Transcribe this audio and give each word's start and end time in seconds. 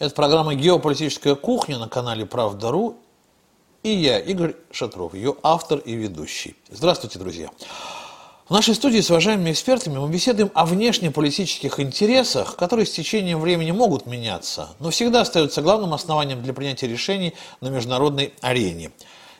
Это 0.00 0.12
программа 0.12 0.56
«Геополитическая 0.56 1.36
кухня» 1.36 1.78
на 1.78 1.88
канале 1.88 2.26
«Правда.ру». 2.26 2.96
И 3.84 3.90
я, 3.90 4.18
Игорь 4.18 4.56
Шатров, 4.72 5.14
ее 5.14 5.36
автор 5.44 5.78
и 5.78 5.94
ведущий. 5.94 6.56
Здравствуйте, 6.68 7.20
друзья. 7.20 7.50
В 8.48 8.50
нашей 8.50 8.74
студии 8.74 9.00
с 9.00 9.08
уважаемыми 9.10 9.52
экспертами 9.52 9.98
мы 9.98 10.08
беседуем 10.08 10.50
о 10.52 10.66
внешнеполитических 10.66 11.78
интересах, 11.78 12.56
которые 12.56 12.86
с 12.86 12.90
течением 12.90 13.40
времени 13.40 13.70
могут 13.70 14.06
меняться, 14.06 14.70
но 14.80 14.90
всегда 14.90 15.20
остаются 15.20 15.62
главным 15.62 15.94
основанием 15.94 16.42
для 16.42 16.54
принятия 16.54 16.88
решений 16.88 17.32
на 17.60 17.68
международной 17.68 18.34
арене. 18.40 18.90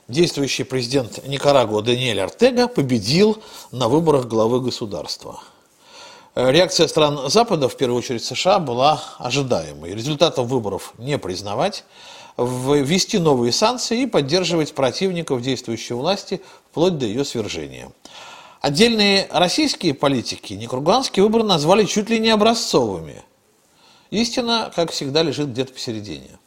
Действующий 0.06 0.62
президент 0.62 1.26
Никарагуа 1.26 1.82
Даниэль 1.82 2.20
Артега 2.20 2.68
победил 2.68 3.42
на 3.72 3.88
выборах 3.88 4.26
главы 4.26 4.60
государства– 4.60 5.40
реакция 6.34 6.88
стран 6.88 7.30
Запада, 7.30 7.68
в 7.68 7.76
первую 7.76 7.98
очередь 7.98 8.24
США, 8.24 8.58
была 8.58 9.02
ожидаемой. 9.18 9.94
Результатов 9.94 10.46
выборов 10.46 10.94
не 10.98 11.18
признавать, 11.18 11.84
ввести 12.36 13.18
новые 13.18 13.52
санкции 13.52 14.02
и 14.02 14.06
поддерживать 14.06 14.74
противников 14.74 15.42
действующей 15.42 15.94
власти 15.94 16.40
вплоть 16.70 16.98
до 16.98 17.06
ее 17.06 17.24
свержения. 17.24 17.90
Отдельные 18.60 19.28
российские 19.30 19.94
политики 19.94 20.54
никруганский 20.54 21.22
выбор 21.22 21.42
назвали 21.42 21.84
чуть 21.84 22.08
ли 22.08 22.18
не 22.18 22.30
образцовыми. 22.30 23.22
Истина, 24.10 24.72
как 24.74 24.90
всегда, 24.90 25.22
лежит 25.22 25.50
где-то 25.50 25.72
посередине. 25.72 26.38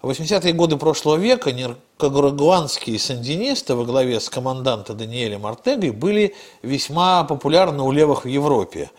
В 0.00 0.10
80-е 0.10 0.52
годы 0.52 0.76
прошлого 0.76 1.16
века 1.16 1.50
никарагуанские 1.50 3.00
сандинисты 3.00 3.74
во 3.74 3.84
главе 3.84 4.20
с 4.20 4.28
командантом 4.28 4.96
Даниэлем 4.96 5.44
Артегой 5.44 5.90
были 5.90 6.36
весьма 6.62 7.24
популярны 7.24 7.82
у 7.82 7.90
левых 7.90 8.24
в 8.24 8.28
Европе. 8.28 8.92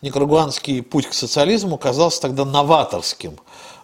Никарагуанский 0.00 0.82
путь 0.82 1.08
к 1.08 1.12
социализму 1.12 1.76
казался 1.76 2.22
тогда 2.22 2.46
новаторским 2.46 3.38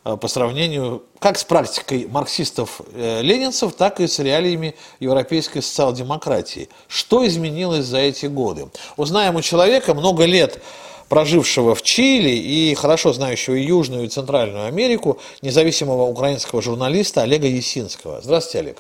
э, 0.06 0.16
по 0.16 0.28
сравнению 0.28 1.02
как 1.18 1.38
с 1.38 1.44
практикой 1.44 2.08
марксистов-ленинцев, 2.08 3.74
так 3.74 4.00
и 4.00 4.06
с 4.06 4.19
реалиями 4.19 4.75
европейской 4.98 5.60
социал-демократии. 5.60 6.70
Что 6.88 7.27
изменилось 7.27 7.84
за 7.84 7.98
эти 7.98 8.25
годы? 8.25 8.70
Узнаем 8.97 9.36
у 9.36 9.42
человека 9.42 9.92
много 9.92 10.25
лет 10.25 10.62
прожившего 11.12 11.74
в 11.74 11.82
Чили 11.82 12.30
и 12.30 12.74
хорошо 12.74 13.12
знающего 13.12 13.55
Южную 13.55 14.05
и 14.06 14.08
Центральную 14.08 14.64
Америку, 14.64 15.20
независимого 15.42 16.04
украинского 16.04 16.62
журналиста 16.62 17.20
Олега 17.20 17.46
Есинского. 17.46 18.22
Здравствуйте, 18.22 18.58
Олег. 18.60 18.78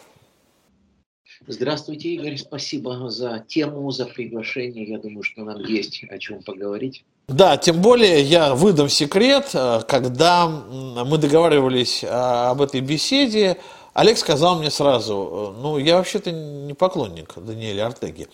Здравствуйте, 1.46 2.08
Игорь. 2.08 2.38
Спасибо 2.38 3.10
за 3.10 3.44
тему, 3.46 3.90
за 3.90 4.06
приглашение. 4.06 4.84
Я 4.88 4.98
думаю, 4.98 5.22
что 5.22 5.44
нам 5.44 5.62
есть 5.66 6.04
о 6.08 6.16
чем 6.16 6.42
поговорить. 6.42 7.04
Да, 7.28 7.58
тем 7.58 7.82
более 7.82 8.22
я 8.22 8.54
выдам 8.54 8.88
секрет, 8.88 9.50
э, 9.52 9.82
когда 9.86 10.48
мы 10.48 11.18
договаривались 11.18 12.02
а, 12.02 12.50
об 12.50 12.62
этой 12.62 12.80
беседе, 12.80 13.58
Олег 13.92 14.16
сказал 14.16 14.58
мне 14.58 14.70
сразу, 14.70 15.54
э, 15.54 15.60
ну, 15.60 15.76
я 15.76 15.98
вообще-то 15.98 16.32
не 16.32 16.72
поклонник 16.72 17.34
Даниэля 17.36 17.88
Артеги. 17.88 18.26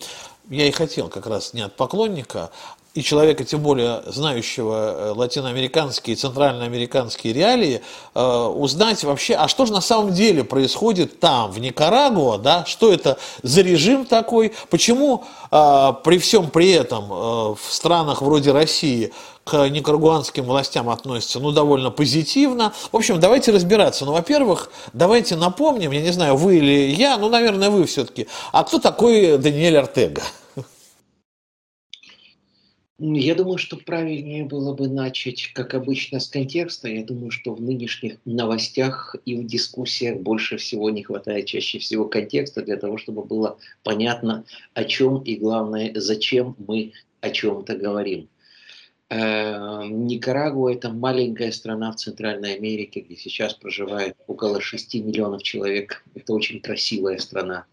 Я 0.49 0.67
и 0.67 0.71
хотел 0.71 1.09
как 1.09 1.27
раз 1.27 1.53
не 1.53 1.61
от 1.61 1.75
поклонника, 1.75 2.49
и 2.99 3.03
человека, 3.03 3.43
тем 3.45 3.61
более 3.61 4.03
знающего 4.05 4.73
э, 4.75 5.13
латиноамериканские 5.15 6.15
и 6.15 6.17
центральноамериканские 6.17 7.33
реалии, 7.33 7.81
э, 8.13 8.21
узнать 8.21 9.03
вообще, 9.03 9.35
а 9.35 9.47
что 9.47 9.65
же 9.65 9.71
на 9.73 9.81
самом 9.81 10.13
деле 10.13 10.43
происходит 10.43 11.19
там, 11.19 11.51
в 11.51 11.59
Никарагуа, 11.59 12.37
да, 12.37 12.65
что 12.65 12.91
это 12.91 13.17
за 13.41 13.61
режим 13.61 14.05
такой, 14.05 14.53
почему 14.69 15.23
э, 15.51 15.93
при 16.03 16.17
всем 16.19 16.49
при 16.49 16.71
этом 16.71 17.09
в 17.09 17.59
странах 17.69 18.21
вроде 18.21 18.51
России 18.51 19.11
к 19.45 19.69
никарагуанским 19.69 20.43
властям 20.43 20.89
относятся, 20.89 21.39
ну, 21.39 21.51
довольно 21.51 21.89
позитивно. 21.89 22.73
В 22.91 22.95
общем, 22.95 23.19
давайте 23.19 23.51
разбираться. 23.51 24.05
Ну, 24.05 24.11
во-первых, 24.11 24.69
давайте 24.93 25.35
напомним, 25.35 25.91
я 25.91 26.01
не 26.01 26.11
знаю, 26.11 26.35
вы 26.35 26.57
или 26.57 26.91
я, 26.91 27.17
ну, 27.17 27.29
наверное, 27.29 27.69
вы 27.69 27.85
все-таки, 27.85 28.27
а 28.51 28.63
кто 28.63 28.77
такой 28.77 29.37
Даниэль 29.37 29.77
Артега? 29.77 30.21
Я 33.01 33.33
думаю, 33.33 33.57
что 33.57 33.77
правильнее 33.77 34.43
было 34.43 34.73
бы 34.73 34.89
начать, 34.89 35.51
как 35.53 35.73
обычно, 35.73 36.19
с 36.19 36.27
контекста. 36.27 36.89
Я 36.89 37.05
думаю, 37.05 37.31
что 37.31 37.53
в 37.53 37.61
нынешних 37.61 38.17
новостях 38.25 39.15
и 39.23 39.35
в 39.35 39.45
дискуссиях 39.45 40.17
больше 40.17 40.57
всего 40.57 40.89
не 40.89 41.03
хватает 41.03 41.45
чаще 41.45 41.79
всего 41.79 42.05
контекста 42.05 42.61
для 42.61 42.75
того, 42.75 42.97
чтобы 42.97 43.23
было 43.23 43.57
понятно, 43.83 44.43
о 44.73 44.83
чем 44.83 45.21
и, 45.21 45.37
главное, 45.37 45.93
зачем 45.95 46.57
мы 46.67 46.91
о 47.21 47.29
чем-то 47.29 47.77
говорим. 47.77 48.27
Э, 49.09 49.87
Никарагуа– 49.87 50.73
это 50.73 50.89
маленькая 50.89 51.53
страна 51.53 51.93
в 51.93 51.95
Центральной 51.95 52.55
Америке, 52.55 52.99
где 52.99 53.15
сейчас 53.15 53.53
проживает 53.53 54.17
около 54.27 54.59
6 54.59 54.95
миллионов 54.95 55.41
человек. 55.43 56.03
Это 56.15 56.33
очень 56.33 56.59
красивая 56.59 57.17
страна. 57.17 57.65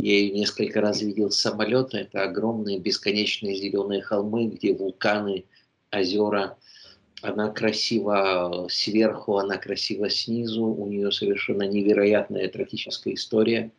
Я 0.00 0.16
ее 0.16 0.30
несколько 0.30 0.80
раз 0.80 1.02
видел 1.02 1.30
с 1.30 1.40
самолета. 1.40 1.98
Это 1.98 2.22
огромные 2.22 2.78
бесконечные 2.78 3.56
зеленые 3.56 4.00
холмы, 4.00 4.46
где 4.46 4.72
вулканы, 4.72 5.44
озера. 5.92 6.56
Она 7.20 7.50
красива 7.50 8.68
сверху, 8.70 9.38
она 9.38 9.56
красива 9.56 10.08
снизу. 10.08 10.64
У 10.66 10.86
нее 10.86 11.10
совершенно 11.10 11.66
невероятная 11.66 12.48
трагическая 12.48 13.14
история. 13.14 13.72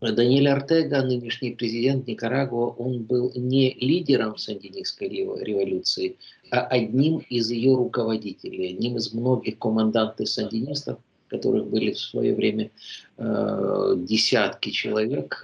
Даниэль 0.00 0.48
Артега, 0.48 1.02
нынешний 1.02 1.50
президент 1.50 2.06
Никарагуа, 2.06 2.68
он 2.68 3.02
был 3.02 3.32
не 3.34 3.74
лидером 3.74 4.38
сандинистской 4.38 5.08
революции, 5.08 6.16
а 6.50 6.60
одним 6.60 7.18
из 7.28 7.50
ее 7.50 7.76
руководителей, 7.76 8.70
одним 8.70 8.96
из 8.96 9.12
многих 9.12 9.58
командантов 9.58 10.28
сандинистов, 10.28 10.98
которых 11.30 11.68
были 11.68 11.92
в 11.92 11.98
свое 11.98 12.34
время 12.34 12.70
э, 13.16 13.94
десятки 13.96 14.70
человек. 14.70 15.42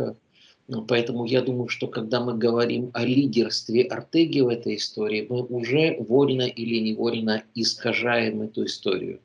Ну, 0.68 0.84
поэтому 0.84 1.24
я 1.24 1.42
думаю, 1.42 1.68
что 1.68 1.86
когда 1.86 2.20
мы 2.20 2.36
говорим 2.36 2.90
о 2.92 3.04
лидерстве 3.04 3.84
Артеги 3.84 4.40
в 4.40 4.48
этой 4.48 4.76
истории, 4.76 5.26
мы 5.28 5.44
уже 5.44 5.96
вольно 6.00 6.42
или 6.42 6.80
невольно 6.80 7.44
искажаем 7.54 8.42
эту 8.42 8.64
историю. 8.64 9.20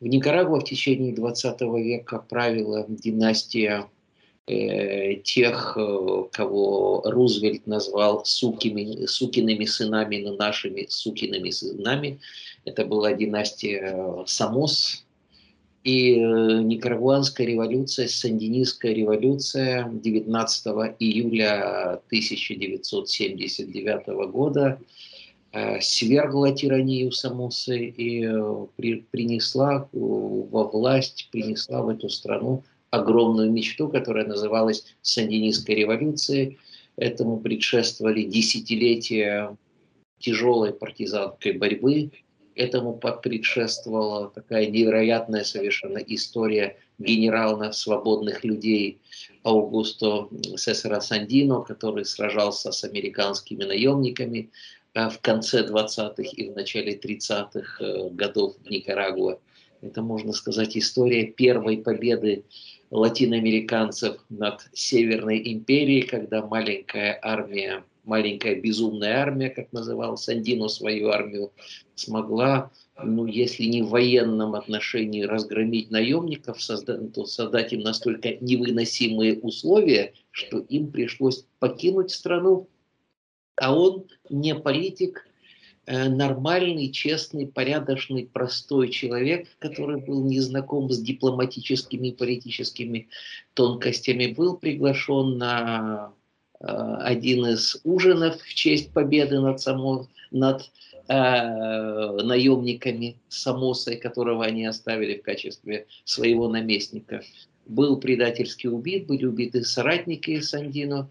В 0.00 0.06
Никарагуа 0.06 0.60
в 0.60 0.64
течение 0.64 1.14
20 1.14 1.60
века 1.62 2.18
правила 2.18 2.84
династия 2.88 3.86
э, 4.46 5.14
тех, 5.22 5.76
э, 5.78 6.24
кого 6.32 7.02
Рузвельт 7.04 7.66
назвал 7.66 8.24
сукими, 8.24 9.06
сукиными 9.06 9.64
сынами, 9.64 10.18
но 10.18 10.34
нашими 10.36 10.86
сукиными 10.90 11.50
сынами. 11.50 12.18
Это 12.64 12.84
была 12.84 13.12
династия 13.12 13.94
э, 13.96 14.24
Самос, 14.26 15.05
и 15.86 16.18
э, 16.18 16.62
Никарагуанская 16.62 17.46
революция, 17.46 18.08
Сандинистская 18.08 18.92
революция 18.92 19.88
19 19.88 20.66
июля 20.98 22.00
1979 22.08 24.06
года 24.32 24.80
э, 25.52 25.80
свергла 25.80 26.52
тиранию 26.52 27.12
Самусы 27.12 27.86
и 27.86 28.24
э, 28.26 28.66
при, 28.74 29.06
принесла 29.12 29.88
во 29.92 30.64
власть, 30.64 31.28
принесла 31.30 31.82
в 31.82 31.88
эту 31.90 32.08
страну 32.08 32.64
огромную 32.90 33.52
мечту, 33.52 33.88
которая 33.88 34.26
называлась 34.26 34.84
Сандинистской 35.02 35.76
революцией. 35.76 36.58
Этому 36.96 37.38
предшествовали 37.38 38.24
десятилетия 38.24 39.56
тяжелой 40.18 40.72
партизанской 40.72 41.52
борьбы, 41.52 42.10
Этому 42.56 42.94
предшествовала 42.94 44.30
такая 44.30 44.66
невероятная 44.66 45.44
совершенно 45.44 45.98
история 45.98 46.78
генерала 46.98 47.70
свободных 47.72 48.44
людей 48.44 49.02
Аугусто 49.42 50.28
Сесара 50.56 51.00
Сандино, 51.00 51.60
который 51.60 52.06
сражался 52.06 52.72
с 52.72 52.82
американскими 52.82 53.64
наемниками 53.64 54.50
э, 54.94 55.10
в 55.10 55.20
конце 55.20 55.66
20-х 55.66 56.22
и 56.22 56.48
в 56.48 56.56
начале 56.56 56.96
30-х 56.96 57.84
э, 57.84 58.08
годов 58.10 58.56
в 58.64 58.70
Никарагуа. 58.70 59.38
Это, 59.82 60.00
можно 60.00 60.32
сказать, 60.32 60.78
история 60.78 61.26
первой 61.26 61.76
победы 61.76 62.44
латиноамериканцев 62.90 64.16
над 64.30 64.66
Северной 64.72 65.42
империей, 65.52 66.06
когда 66.06 66.40
маленькая 66.46 67.18
армия 67.22 67.84
маленькая 68.06 68.54
безумная 68.54 69.18
армия, 69.18 69.50
как 69.50 69.72
называл 69.72 70.16
Сандино 70.16 70.68
свою 70.68 71.08
армию, 71.08 71.52
смогла, 71.94 72.70
ну, 73.02 73.26
если 73.26 73.64
не 73.64 73.82
в 73.82 73.88
военном 73.88 74.54
отношении 74.54 75.22
разгромить 75.22 75.90
наемников, 75.90 76.62
создать, 76.62 77.12
то 77.12 77.26
создать 77.26 77.72
им 77.72 77.80
настолько 77.80 78.36
невыносимые 78.40 79.38
условия, 79.40 80.14
что 80.30 80.60
им 80.60 80.90
пришлось 80.90 81.44
покинуть 81.58 82.12
страну. 82.12 82.68
А 83.56 83.76
он 83.76 84.06
не 84.30 84.54
политик, 84.54 85.26
э, 85.86 86.08
нормальный, 86.08 86.90
честный, 86.92 87.46
порядочный, 87.46 88.26
простой 88.26 88.90
человек, 88.90 89.48
который 89.58 90.00
был 90.00 90.24
не 90.24 90.40
знаком 90.40 90.90
с 90.90 90.98
дипломатическими 91.00 92.08
и 92.08 92.14
политическими 92.14 93.08
тонкостями, 93.54 94.26
был 94.26 94.58
приглашен 94.58 95.38
на 95.38 96.12
один 96.60 97.46
из 97.46 97.80
ужинов 97.84 98.40
в 98.40 98.54
честь 98.54 98.92
победы 98.92 99.40
над, 99.40 99.60
само, 99.60 100.08
над 100.30 100.70
э, 101.08 102.22
наемниками 102.22 103.18
Самосой, 103.28 103.96
которого 103.96 104.44
они 104.44 104.64
оставили 104.64 105.18
в 105.18 105.22
качестве 105.22 105.86
своего 106.04 106.48
наместника. 106.48 107.22
Был 107.66 107.98
предательски 107.98 108.66
убит, 108.66 109.06
были 109.06 109.24
убиты 109.26 109.64
соратники 109.64 110.40
Сандино, 110.40 111.10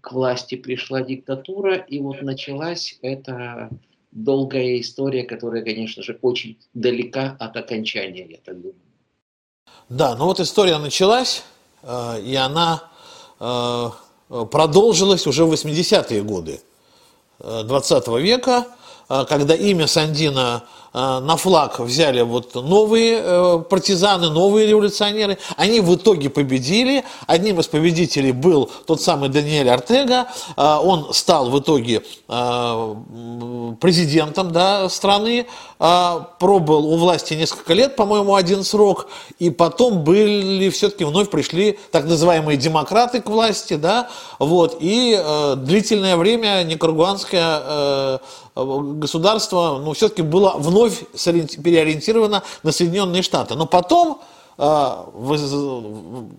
к 0.00 0.12
власти 0.12 0.56
пришла 0.56 1.00
диктатура, 1.02 1.76
и 1.76 1.98
вот 1.98 2.20
началась 2.20 2.98
эта 3.00 3.70
долгая 4.10 4.80
история, 4.80 5.24
которая, 5.24 5.62
конечно 5.62 6.02
же, 6.02 6.18
очень 6.20 6.58
далека 6.74 7.36
от 7.40 7.56
окончания, 7.56 8.26
я 8.28 8.36
так 8.44 8.56
думаю. 8.56 8.76
Да, 9.88 10.14
ну 10.16 10.26
вот 10.26 10.40
история 10.40 10.78
началась, 10.78 11.42
э, 11.82 12.20
и 12.22 12.34
она 12.34 12.90
э, 14.42 14.46
продолжилась 14.46 15.26
уже 15.26 15.44
в 15.44 15.52
80-е 15.52 16.22
годы 16.22 16.60
20 17.38 18.08
э, 18.08 18.20
века, 18.20 18.66
когда 19.08 19.54
имя 19.54 19.86
Сандина 19.86 20.64
Э, 20.64 20.83
на 20.94 21.36
флаг 21.36 21.80
взяли 21.80 22.20
вот 22.22 22.54
новые 22.54 23.20
э, 23.20 23.58
партизаны, 23.68 24.30
новые 24.30 24.68
революционеры. 24.68 25.38
Они 25.56 25.80
в 25.80 25.92
итоге 25.96 26.30
победили. 26.30 27.04
Одним 27.26 27.58
из 27.58 27.66
победителей 27.66 28.30
был 28.30 28.70
тот 28.86 29.02
самый 29.02 29.28
Даниэль 29.28 29.68
Артега. 29.68 30.28
Э, 30.56 30.76
он 30.80 31.12
стал 31.12 31.50
в 31.50 31.58
итоге 31.58 32.02
президентом 33.80 34.52
да, 34.52 34.88
страны, 34.88 35.46
пробыл 35.78 36.86
у 36.86 36.96
власти 36.96 37.34
несколько 37.34 37.74
лет, 37.74 37.96
по-моему, 37.96 38.34
один 38.34 38.62
срок, 38.62 39.08
и 39.38 39.50
потом 39.50 40.04
были, 40.04 40.70
все-таки 40.70 41.04
вновь 41.04 41.30
пришли 41.30 41.78
так 41.90 42.04
называемые 42.04 42.56
демократы 42.56 43.20
к 43.20 43.28
власти, 43.28 43.74
да, 43.74 44.08
вот, 44.38 44.76
и 44.80 45.20
длительное 45.56 46.16
время 46.16 46.62
никарагуанское 46.64 48.20
государство, 48.54 49.80
ну, 49.84 49.92
все-таки 49.94 50.22
было 50.22 50.54
вновь 50.56 50.83
переориентировано 50.90 52.42
на 52.62 52.72
Соединенные 52.72 53.22
Штаты. 53.22 53.54
Но 53.54 53.66
потом 53.66 54.20
э, 54.58 55.04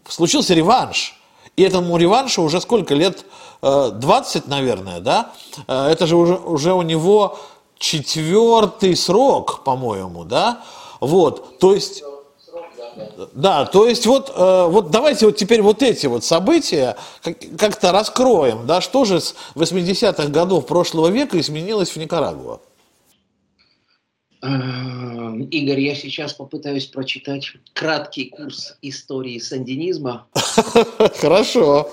случился 0.07 0.53
реванш. 0.53 1.19
И 1.55 1.63
этому 1.63 1.97
реваншу 1.97 2.43
уже 2.43 2.59
сколько 2.61 2.93
лет? 2.93 3.25
20, 3.61 4.35
э, 4.35 4.49
наверное, 4.49 4.99
да? 4.99 5.31
Э, 5.67 5.87
это 5.87 6.07
же 6.07 6.15
уже, 6.15 6.35
уже 6.35 6.73
у 6.73 6.81
него 6.81 7.37
четвертый 7.77 8.95
срок, 8.95 9.63
по-моему, 9.63 10.23
да? 10.23 10.63
Вот, 10.99 11.59
то 11.59 11.73
есть 11.73 12.03
да, 13.33 13.65
то 13.65 13.85
есть 13.85 14.05
вот, 14.05 14.33
вот 14.37 14.89
давайте 14.89 15.25
вот 15.25 15.35
теперь 15.35 15.61
вот 15.61 15.83
эти 15.83 16.07
вот 16.07 16.23
события 16.23 16.95
как-то 17.57 17.91
раскроем, 17.91 18.65
да, 18.65 18.79
что 18.79 19.03
же 19.03 19.19
с 19.19 19.35
80-х 19.55 20.27
годов 20.27 20.65
прошлого 20.65 21.07
века 21.07 21.37
изменилось 21.37 21.89
в 21.89 21.97
Никарагуа? 21.97 22.61
Э, 24.45 25.37
Игорь, 25.51 25.79
я 25.79 25.95
сейчас 25.95 26.33
попытаюсь 26.33 26.85
прочитать 26.85 27.51
краткий 27.73 28.29
курс 28.29 28.77
истории 28.81 29.39
сандинизма. 29.39 30.27
Хорошо. 31.19 31.91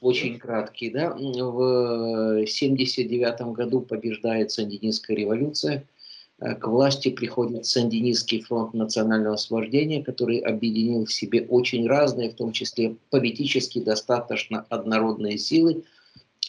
Очень 0.00 0.38
краткий, 0.38 0.90
да. 0.90 1.10
В 1.10 2.46
79 2.46 3.40
году 3.52 3.80
побеждает 3.80 4.50
сандинистская 4.50 5.16
революция– 5.16 5.84
Э, 6.40 6.54
к 6.54 6.66
власти 6.68 7.10
приходит 7.10 7.66
Сандинистский 7.66 8.42
фронт 8.42 8.74
национального 8.74 9.34
освобождения, 9.34 10.02
который 10.02 10.38
объединил 10.38 11.04
в 11.04 11.12
себе 11.12 11.42
очень 11.42 11.86
разные, 11.88 12.30
в 12.30 12.34
том 12.34 12.52
числе 12.52 12.96
политически 13.10 13.80
достаточно 13.80 14.64
однородные 14.68 15.38
силы. 15.38 15.82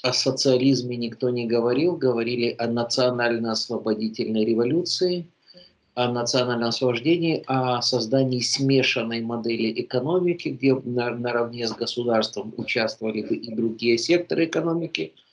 О 0.01 0.13
социализме 0.13 0.95
никто 0.95 1.29
не 1.29 1.45
говорил, 1.45 1.95
говорили 1.95 2.55
о 2.57 2.67
национально-освободительной 2.67 4.45
революции, 4.45 5.27
о 5.93 6.11
национальном 6.11 6.69
освобождении, 6.69 7.43
о 7.47 7.81
создании 7.81 8.39
смешанной 8.39 9.21
модели 9.21 9.81
экономики, 9.81 10.49
где 10.49 10.75
наравне 10.75 11.67
с 11.67 11.73
государством 11.73 12.53
участвовали 12.55 13.21
бы 13.21 13.35
и 13.35 13.53
другие 13.53 13.97
секторы 13.97 14.45
экономики– 14.45 15.13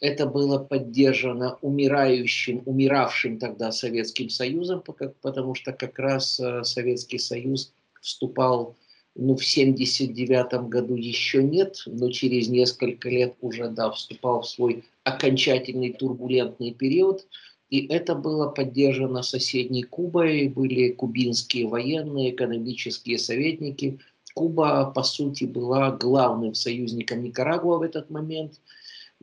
это 0.00 0.26
было 0.26 0.58
поддержано 0.58 1.58
умирающим, 1.60 2.62
умиравшим 2.64 3.38
тогда 3.38 3.70
Советским 3.70 4.30
Союзом, 4.30 4.82
потому 5.20 5.54
что 5.54 5.72
как 5.72 5.98
раз 5.98 6.40
э, 6.40 6.64
Советский 6.64 7.18
Союз 7.18 7.72
вступал 8.00 8.76
ну, 9.20 9.36
в 9.36 9.44
79 9.44 10.68
году 10.68 10.94
еще 10.94 11.42
нет, 11.42 11.82
но 11.86 12.10
через 12.10 12.48
несколько 12.48 13.08
лет 13.08 13.34
уже, 13.40 13.68
да, 13.68 13.90
вступал 13.90 14.42
в 14.42 14.48
свой 14.48 14.84
окончательный 15.04 15.92
турбулентный 15.92 16.72
период. 16.72 17.26
И 17.68 17.86
это 17.86 18.14
было 18.14 18.48
поддержано 18.48 19.22
соседней 19.22 19.84
Кубой, 19.84 20.48
были 20.48 20.90
кубинские 20.90 21.68
военные, 21.68 22.30
экономические 22.30 23.18
советники. 23.18 24.00
Куба, 24.34 24.90
по 24.90 25.02
сути, 25.02 25.44
была 25.44 25.92
главным 25.92 26.54
союзником 26.54 27.22
Никарагуа 27.22 27.78
в 27.78 27.82
этот 27.82 28.10
момент– 28.10 28.60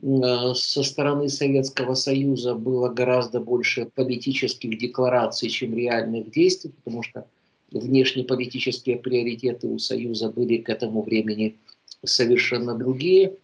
Э, 0.00 0.54
со 0.54 0.82
стороны 0.82 1.28
Советского 1.28 1.94
Союза 1.94 2.54
было 2.54 2.88
гораздо 2.88 3.40
больше 3.40 3.86
политических 3.86 4.78
деклараций, 4.78 5.48
чем 5.48 5.74
реальных 5.74 6.30
действий, 6.30 6.70
потому 6.70 7.02
что 7.02 7.26
внешнеполитические 7.70 8.96
приоритеты 8.96 9.66
у 9.66 9.78
Союза 9.78 10.30
были 10.30 10.58
к 10.58 10.68
этому 10.68 11.02
времени 11.02 11.56
совершенно 12.04 12.74
другие. 12.74 13.34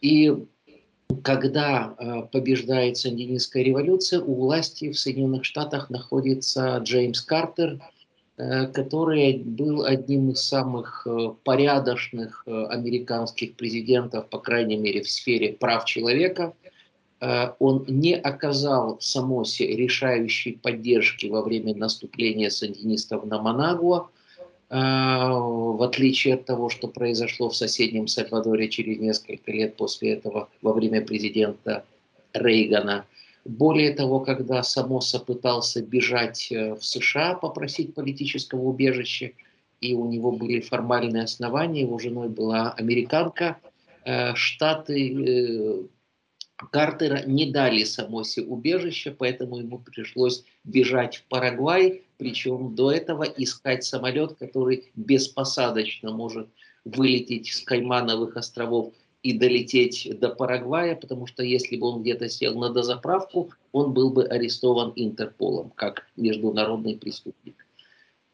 И 0.00 0.34
когда 1.22 1.94
э, 1.98 2.22
побеждает 2.30 2.96
Сандинистская 2.96 3.62
революция, 3.62 4.20
у 4.20 4.34
власти 4.34 4.90
в 4.90 4.98
Соединенных 4.98 5.44
Штатах 5.44 5.90
находится 5.90 6.78
Джеймс 6.78 7.20
Картер– 7.20 7.80
Э, 8.38 8.68
который 8.68 9.38
был 9.38 9.84
одним 9.84 10.30
из 10.30 10.42
самых 10.42 11.04
э, 11.10 11.30
порядочных 11.42 12.44
э, 12.46 12.66
американских 12.66 13.56
президентов, 13.56 14.28
по 14.28 14.38
крайней 14.38 14.76
мере, 14.76 15.02
в 15.02 15.10
сфере 15.10 15.54
прав 15.54 15.84
человека. 15.86 16.54
Он 17.20 17.84
не 17.88 18.14
оказал 18.14 18.98
Самосе 19.00 19.66
решающей 19.74 20.56
поддержки 20.56 21.26
во 21.26 21.42
время 21.42 21.74
наступления 21.74 22.48
сандинистов 22.48 23.24
на 23.24 23.42
Манагуа, 23.42 24.08
в 24.70 25.82
отличие 25.82 26.34
от 26.34 26.44
того, 26.44 26.68
что 26.68 26.86
произошло 26.86 27.48
в 27.48 27.56
соседнем 27.56 28.06
Сальвадоре 28.06 28.68
через 28.68 29.00
несколько 29.00 29.50
лет 29.50 29.74
после 29.76 30.12
этого 30.12 30.48
во 30.62 30.72
время 30.72 31.04
президента 31.04 31.84
Рейгана– 32.34 33.04
более 33.48 33.94
того, 33.94 34.20
когда 34.20 34.62
Самоса 34.62 35.18
пытался 35.18 35.82
бежать 35.82 36.52
э, 36.52 36.74
в 36.74 36.84
США, 36.84 37.34
попросить 37.34 37.94
политического 37.94 38.60
убежища, 38.60 39.32
и 39.80 39.94
у 39.94 40.06
него 40.06 40.32
были 40.32 40.60
формальные 40.60 41.24
основания, 41.24 41.80
его 41.80 41.98
женой 41.98 42.28
была 42.28 42.72
американка, 42.72 43.56
э, 44.04 44.34
Штаты 44.34 45.14
э, 45.14 45.82
Картера 46.66 47.22
не 47.24 47.50
дали 47.50 47.84
Самосе 47.84 48.42
убежище, 48.42 49.14
поэтому 49.16 49.58
ему 49.58 49.78
пришлось 49.78 50.44
бежать 50.64 51.16
в 51.16 51.24
Парагвай, 51.24 52.02
причем 52.16 52.74
до 52.74 52.90
этого 52.90 53.22
искать 53.22 53.84
самолет, 53.84 54.34
который 54.38 54.90
беспосадочно 54.96 56.12
может 56.12 56.48
вылететь 56.84 57.52
с 57.52 57.60
Каймановых 57.62 58.36
островов 58.36 58.92
и 59.22 59.38
долететь 59.38 60.08
до 60.18 60.30
Парагвая, 60.30 60.96
потому 60.96 61.26
что 61.26 61.42
если 61.42 61.76
бы 61.76 61.86
он 61.86 62.02
где-то 62.02 62.28
сел 62.28 62.58
на 62.58 62.70
дозаправку, 62.70 63.50
он 63.72 63.92
был 63.92 64.10
бы 64.10 64.24
арестован 64.24 64.92
Интерполом 64.96 65.70
как 65.70 66.08
международный 66.16 66.96
преступник. 66.96 67.66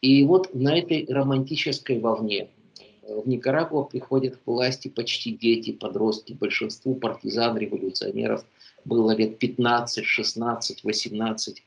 И 0.00 0.24
вот 0.24 0.54
на 0.54 0.78
этой 0.78 1.06
романтической 1.08 1.98
волне 1.98 2.48
в 3.08 3.28
Никарагуа 3.28 3.84
приходят 3.84 4.36
к 4.36 4.46
власти 4.46 4.88
почти 4.88 5.32
дети, 5.32 5.72
подростки, 5.72 6.32
большинству 6.32 6.94
партизан, 6.94 7.56
революционеров 7.58 8.44
было 8.84 9.12
лет 9.12 9.38
15, 9.38 10.04
16, 10.04 10.84
18. 10.84 11.62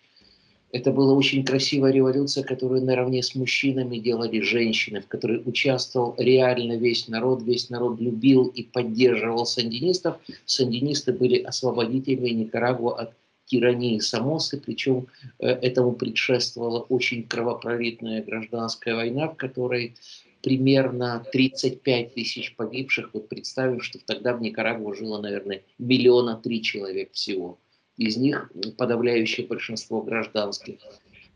Это 0.71 0.91
была 0.91 1.13
очень 1.13 1.45
красивая 1.45 1.91
революция, 1.91 2.43
которую 2.43 2.83
наравне 2.83 3.23
с 3.23 3.35
мужчинами 3.35 3.99
делали 3.99 4.41
женщины, 4.41 4.99
в 4.99 5.07
которой 5.07 5.41
участвовал 5.45 6.13
реально 6.17 6.77
весь 6.77 7.07
народ. 7.07 7.41
Весь 7.41 7.69
народ 7.69 8.01
любил 8.01 8.47
и 8.47 8.63
поддерживал 8.63 9.45
сандинистов. 9.45 10.17
Сандинисты 10.45 11.13
были 11.13 11.41
освободителями 11.41 12.29
Никарагуа 12.29 12.99
от 12.99 13.13
тирании 13.45 13.99
Самосы, 13.99 14.59
причем 14.59 15.07
э, 15.39 15.47
этому 15.47 15.93
предшествовала 15.93 16.79
очень 16.81 17.23
кровопролитная 17.23 18.21
гражданская 18.21 18.95
война, 18.95 19.29
в 19.29 19.35
которой 19.35 19.95
примерно 20.41 21.25
35 21.31 22.13
тысяч 22.13 22.55
погибших. 22.55 23.11
Вот 23.13 23.29
представим, 23.29 23.81
что 23.81 23.99
тогда 24.05 24.33
в 24.33 24.41
Никарагуа 24.41 24.95
жило, 24.95 25.21
наверное, 25.21 25.63
миллиона 25.77 26.39
три 26.41 26.61
человек 26.61 27.11
всего 27.13 27.57
из 27.97 28.15
них 28.15 28.51
подавляющее 28.77 29.45
большинство 29.47 30.01
гражданских. 30.01 30.75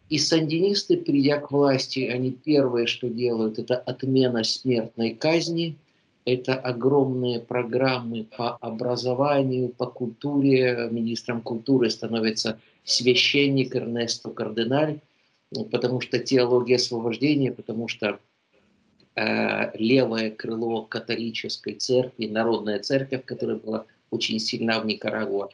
И 0.09 0.17
сандинисты, 0.17 0.97
придя 0.97 1.39
к 1.39 1.51
власти, 1.51 2.01
они 2.01 2.31
первое, 2.31 2.85
что 2.85 3.09
делают, 3.09 3.59
это 3.59 3.77
отмена 3.77 4.43
смертной 4.43 5.11
казни. 5.11 5.77
Это 6.23 6.53
огромные 6.53 7.39
программы 7.39 8.27
по 8.37 8.55
образованию, 8.57 9.69
по 9.69 9.87
культуре. 9.87 10.87
Министром 10.91 11.41
культуры 11.41 11.89
становится 11.89 12.59
священник 12.83 13.75
Эрнесто 13.75 14.29
Кардиналь, 14.29 14.99
потому 15.71 15.99
что 15.99 16.19
теология 16.19 16.75
освобождения, 16.75 17.51
потому 17.51 17.87
что 17.87 18.19
э, 19.15 19.77
левое 19.77 20.31
крыло 20.31 20.83
католической 20.83 21.73
церкви, 21.73 22.27
народная 22.27 22.79
церковь, 22.79 23.25
которая 23.25 23.57
была 23.57 23.85
очень 24.09 24.39
сильна 24.39 24.79
в 24.79 24.85
Никарагуа, 24.85 25.49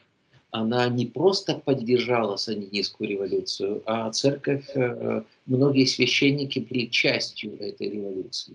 она 0.50 0.88
не 0.88 1.06
просто 1.06 1.54
поддержала 1.54 2.36
сандинистскую 2.36 3.10
революцию, 3.10 3.82
а 3.86 4.10
церковь, 4.10 4.64
э, 4.74 5.22
многие 5.46 5.84
священники 5.84 6.58
были 6.58 6.86
частью 6.86 7.60
этой 7.60 7.90
революции. 7.90 8.54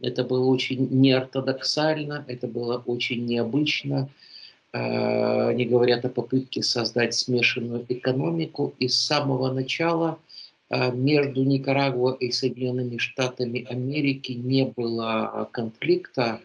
Это 0.00 0.24
было 0.24 0.46
очень 0.46 0.88
неортодоксально, 0.90 2.24
это 2.28 2.46
было 2.46 2.82
очень 2.86 3.26
необычно. 3.26 4.08
Э, 4.72 5.48
они 5.48 5.66
говорят 5.66 6.04
о 6.04 6.08
попытке 6.08 6.62
создать 6.62 7.14
смешанную 7.14 7.84
экономику. 7.88 8.74
И 8.78 8.88
с 8.88 8.96
самого 8.96 9.52
начала 9.52 10.18
между 10.70 11.44
Никарагуа 11.44 12.14
и 12.20 12.30
Соединенными 12.30 12.98
Штатами 12.98 13.66
Америки 13.70 14.32
не 14.32 14.66
было 14.66 15.48
конфликта, 15.52 16.40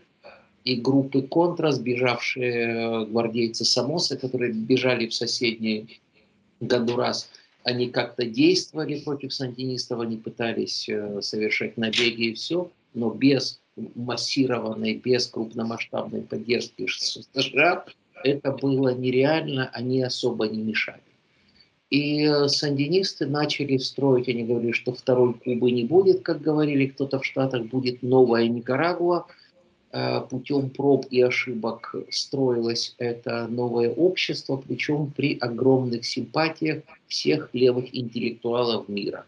и 0.63 0.75
группы 0.75 1.22
контра, 1.24 1.72
сбежавшие 1.72 2.51
э, 2.51 3.06
гвардейцы 3.06 3.65
Самоса, 3.65 4.18
которые 4.18 4.53
бежали 4.53 5.08
в 5.08 5.13
соседний 5.13 6.00
Гондурас, 6.62 7.30
они 7.63 7.89
как-то 7.89 8.25
действовали 8.25 9.01
против 9.01 9.34
сандинистов, 9.34 10.00
они 10.00 10.18
пытались 10.18 10.88
э, 10.88 11.22
совершать 11.22 11.77
набеги 11.77 12.27
и 12.27 12.34
все, 12.34 12.72
но 12.94 13.10
без 13.10 13.60
массированной, 13.96 14.96
без 14.96 15.27
крупномасштабной 15.27 16.22
поддержки 16.22 16.88
США 16.88 17.86
это 18.24 18.51
было 18.51 18.94
нереально, 18.94 19.70
они 19.74 20.01
особо 20.01 20.48
не 20.48 20.62
мешали. 20.62 21.01
И 21.93 22.25
э, 22.25 22.47
сандинисты 22.47 23.27
начали 23.27 23.77
строить, 23.77 24.27
они 24.27 24.43
говорили, 24.43 24.71
что 24.71 24.93
второй 24.93 25.33
Кубы 25.35 25.71
не 25.71 25.83
будет, 25.83 26.21
как 26.21 26.41
говорили 26.41 26.88
кто-то 26.88 27.19
в 27.19 27.25
Штатах, 27.25 27.65
будет 27.67 28.01
новая 28.01 28.47
Никарагуа– 28.47 29.25
Э, 29.95 30.21
путем 30.21 30.71
проб 30.71 31.05
и 31.12 31.21
ошибок 31.21 31.93
строилось 32.09 32.95
это 32.97 33.47
новое 33.47 33.91
общество, 33.91 34.57
причем 34.57 35.13
при 35.15 35.38
огромных 35.38 36.03
симпатиях 36.03 36.81
всех 37.07 37.50
левых 37.53 37.95
интеллектуалов 37.95 38.89
мира. 38.89 39.27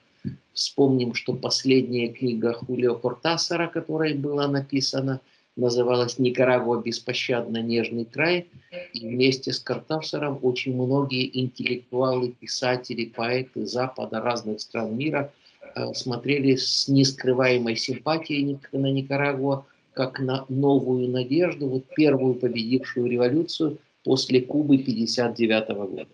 Вспомним, 0.53 1.13
что 1.13 1.33
последняя 1.33 2.07
книга 2.07 2.53
Хулио 2.53 2.95
Кортасара, 2.95 3.67
которая 3.67 4.15
была 4.15 4.47
написана, 4.47 5.21
называлась 5.55 6.19
«Никарагуа. 6.19 6.81
Беспощадно 6.81 7.61
нежный 7.61 8.05
край». 8.05 8.47
И 8.93 9.07
вместе 9.07 9.53
с 9.53 9.59
Кортасаром 9.59 10.39
очень 10.41 10.75
многие 10.75 11.39
интеллектуалы, 11.39 12.31
писатели, 12.31 13.05
поэты 13.05 13.65
Запада, 13.65 14.21
разных 14.21 14.59
стран 14.61 14.97
мира 14.97 15.31
э, 15.75 15.93
смотрели 15.93 16.55
с 16.55 16.87
нескрываемой 16.87 17.75
симпатией 17.75 18.59
на 18.71 18.91
Никарагуа, 18.91 19.65
как 19.93 20.19
на 20.19 20.45
новую 20.49 21.09
надежду, 21.09 21.67
вот 21.67 21.85
первую 21.95 22.35
победившую 22.35 23.07
революцию 23.07 23.77
после 24.03 24.41
Кубы 24.41 24.77
59 24.77 25.67
года. 25.69 26.07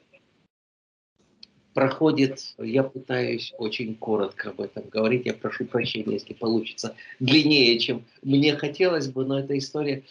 Проходит, 1.74 2.54
я 2.58 2.84
пытаюсь 2.84 3.54
очень 3.58 3.96
коротко 3.96 4.50
об 4.50 4.60
этом 4.60 4.84
говорить, 4.90 5.26
я 5.26 5.34
прошу 5.34 5.66
прощения, 5.66 6.14
если 6.14 6.34
получится 6.34 6.96
длиннее, 7.20 7.80
чем 7.80 8.04
мне 8.24 8.56
хотелось 8.56 9.08
бы, 9.08 9.26
но 9.26 9.40
эта 9.40 9.58
история 9.58 10.04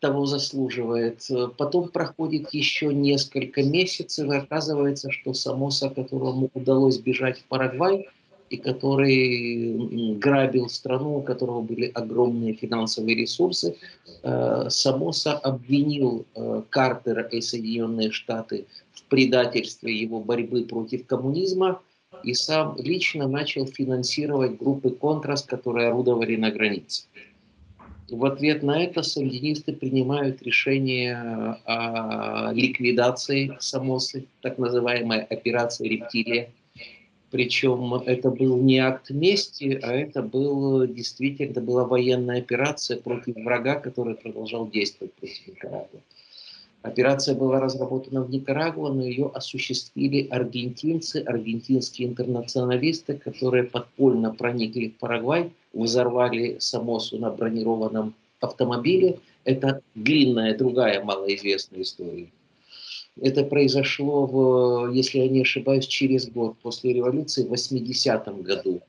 того 0.00 0.26
заслуживает. 0.26 1.26
Потом 1.56 1.88
проходит 1.88 2.54
еще 2.54 2.94
несколько 2.94 3.64
месяцев, 3.64 4.30
и 4.30 4.36
оказывается, 4.36 5.10
что 5.10 5.34
Самоса, 5.34 5.90
которому 5.90 6.50
удалось 6.54 6.98
бежать 6.98 7.40
в 7.40 7.44
Парагвай, 7.44 8.08
и 8.50 8.56
который 8.56 10.14
грабил 10.16 10.68
страну, 10.68 11.18
у 11.18 11.22
которого 11.22 11.60
были 11.60 11.90
огромные 11.94 12.54
финансовые 12.54 13.16
ресурсы. 13.16 13.76
Э, 14.22 14.66
Самоса 14.68 15.32
обвинил 15.32 16.26
э, 16.34 16.62
Картера 16.70 17.22
и 17.22 17.40
Соединенные 17.40 18.10
Штаты 18.10 18.66
в 18.92 19.02
предательстве 19.04 19.94
его 19.94 20.20
борьбы 20.20 20.64
против 20.64 21.06
коммунизма 21.06 21.80
и 22.24 22.34
сам 22.34 22.76
лично 22.78 23.28
начал 23.28 23.66
финансировать 23.66 24.58
группы 24.58 24.90
«Контрас», 24.90 25.42
которые 25.42 25.88
орудовали 25.88 26.36
на 26.36 26.50
границе. 26.50 27.04
В 28.10 28.24
ответ 28.24 28.62
на 28.62 28.82
это 28.82 29.02
сандинисты 29.02 29.74
принимают 29.74 30.42
решение 30.42 31.14
о 31.66 32.50
ликвидации 32.54 33.54
Самосы, 33.60 34.24
так 34.40 34.56
называемая 34.56 35.24
операция 35.24 35.88
«Рептилия», 35.88 36.50
причем 37.30 37.94
это 37.94 38.30
был 38.30 38.56
не 38.56 38.78
акт 38.78 39.10
мести, 39.10 39.78
а 39.82 39.92
это 39.92 40.22
был 40.22 40.86
действительно 40.86 41.50
это 41.50 41.60
была 41.60 41.84
военная 41.84 42.38
операция 42.38 42.96
против 42.98 43.36
врага, 43.36 43.76
который 43.76 44.14
продолжал 44.14 44.68
действовать 44.68 45.12
против 45.14 45.46
Никарагуа. 45.46 46.00
Операция 46.82 47.34
была 47.34 47.60
разработана 47.60 48.22
в 48.22 48.30
Никарагуа, 48.30 48.90
но 48.92 49.02
ее 49.04 49.30
осуществили 49.34 50.28
аргентинцы, 50.30 51.16
аргентинские 51.26 52.08
интернационалисты, 52.08 53.14
которые 53.14 53.64
подпольно 53.64 54.32
проникли 54.32 54.88
в 54.88 54.96
Парагвай, 54.98 55.52
взорвали 55.72 56.56
Самосу 56.60 57.18
на 57.18 57.30
бронированном 57.30 58.14
автомобиле. 58.40 59.18
Это 59.44 59.82
длинная 59.94 60.56
другая 60.56 61.02
малоизвестная 61.02 61.82
история. 61.82 62.28
Это 63.20 63.44
произошло, 63.44 64.26
в, 64.26 64.92
если 64.92 65.18
я 65.18 65.28
не 65.28 65.42
ошибаюсь, 65.42 65.86
через 65.86 66.28
год 66.28 66.56
после 66.62 66.92
революции, 66.92 67.44
в 67.44 67.52
80-м 67.52 68.42
году. 68.42 68.80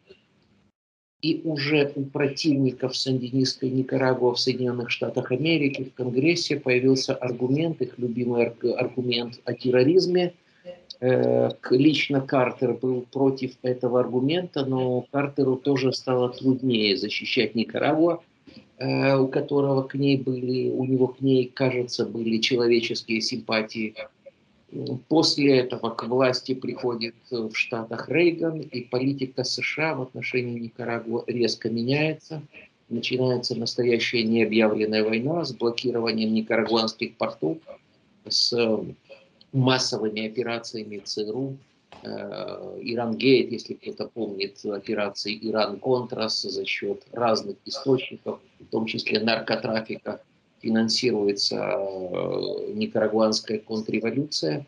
И 1.21 1.41
уже 1.43 1.91
у 1.95 2.03
противников 2.03 2.95
сандинистской 2.95 3.69
Никарагуа 3.69 4.33
в 4.33 4.39
Соединенных 4.39 4.89
Штатах 4.89 5.31
Америки 5.31 5.83
в 5.83 5.93
Конгрессе 5.93 6.57
появился 6.57 7.13
аргумент, 7.13 7.81
их 7.81 7.97
любимый 7.97 8.53
аргумент 8.77 9.41
о 9.43 9.53
терроризме. 9.53 10.33
Э, 11.01 11.49
лично 11.71 12.21
Картер 12.21 12.73
был 12.73 13.05
против 13.11 13.51
этого 13.63 13.99
аргумента, 13.99 14.65
но 14.65 15.05
Картеру 15.11 15.57
тоже 15.57 15.91
стало 15.91 16.29
труднее 16.29 16.95
защищать 16.95 17.53
Никарагуа, 17.53 18.21
э, 18.77 19.17
у 19.17 19.27
которого 19.27 19.83
к 19.83 19.95
ней 19.95 20.17
были, 20.17 20.69
у 20.69 20.85
него 20.85 21.07
к 21.07 21.19
ней, 21.19 21.51
кажется, 21.53 22.05
были 22.05 22.37
человеческие 22.37 23.19
симпатии 23.19 23.95
После 25.07 25.59
этого 25.59 25.89
к 25.89 26.03
власти 26.03 26.53
приходит 26.53 27.15
в 27.31 27.53
Штатах 27.53 28.07
Рейган, 28.09 28.59
и 28.61 28.81
политика 28.81 29.43
США 29.43 29.95
в 29.95 30.03
отношении 30.03 30.59
Никарагуа 30.59 31.23
резко 31.27 31.69
меняется. 31.69 32.43
Начинается 32.87 33.55
настоящая 33.55 34.23
необъявленная 34.23 35.03
война 35.03 35.43
с 35.43 35.53
блокированием 35.53 36.33
никарагуанских 36.33 37.17
портов, 37.17 37.57
с 38.27 38.55
массовыми 39.51 40.27
операциями 40.27 40.99
ЦРУ, 40.99 41.57
э, 42.03 42.79
Иран-гейт, 42.81 43.51
если 43.51 43.73
кто-то 43.73 44.07
помнит 44.07 44.63
операции 44.65 45.37
Иран-Контрас 45.41 46.41
за 46.41 46.65
счет 46.65 47.03
разных 47.11 47.57
источников, 47.65 48.39
в 48.59 48.65
том 48.65 48.85
числе 48.85 49.19
наркотрафика, 49.19 50.21
финансируется 50.61 51.55
э, 51.55 52.73
никарагуанская 52.73 53.59
контрреволюция. 53.59 54.65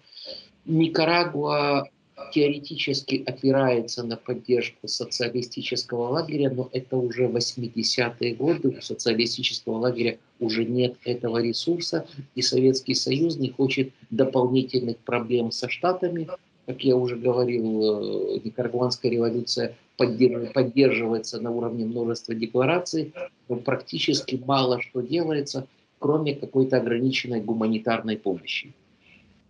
Никарагуа 0.65 1.89
теоретически 2.31 3.24
опирается 3.25 4.03
на 4.03 4.15
поддержку 4.15 4.88
социалистического 4.88 6.10
лагеря, 6.10 6.51
но 6.51 6.69
это 6.71 6.98
уже 6.98 7.25
80-е 7.25 8.36
годы, 8.36 8.77
у 8.77 8.81
социалистического 8.81 9.77
лагеря 9.77 10.17
уже 10.39 10.65
нет 10.65 10.95
этого 11.03 11.41
ресурса, 11.41 12.05
и 12.36 12.41
Советский 12.41 12.93
Союз 12.93 13.38
не 13.38 13.50
хочет 13.50 13.91
дополнительных 14.10 14.98
проблем 14.98 15.51
со 15.51 15.69
Штатами. 15.69 16.27
Как 16.67 16.83
я 16.83 16.95
уже 16.95 17.15
говорил, 17.15 18.36
э, 18.36 18.39
Никарагуанская 18.43 19.12
революция 19.12 19.75
поддерживается 19.98 21.39
на 21.39 21.51
уровне 21.51 21.86
множества 21.86 22.33
деклараций, 22.33 23.13
но 23.50 23.57
практически 23.57 24.41
мало 24.45 24.81
что 24.81 25.01
делается– 25.01 25.67
кроме 26.01 26.34
какой-то 26.36 26.77
ограниченной 26.77 27.41
гуманитарной 27.41 28.17
помощи. 28.17 28.74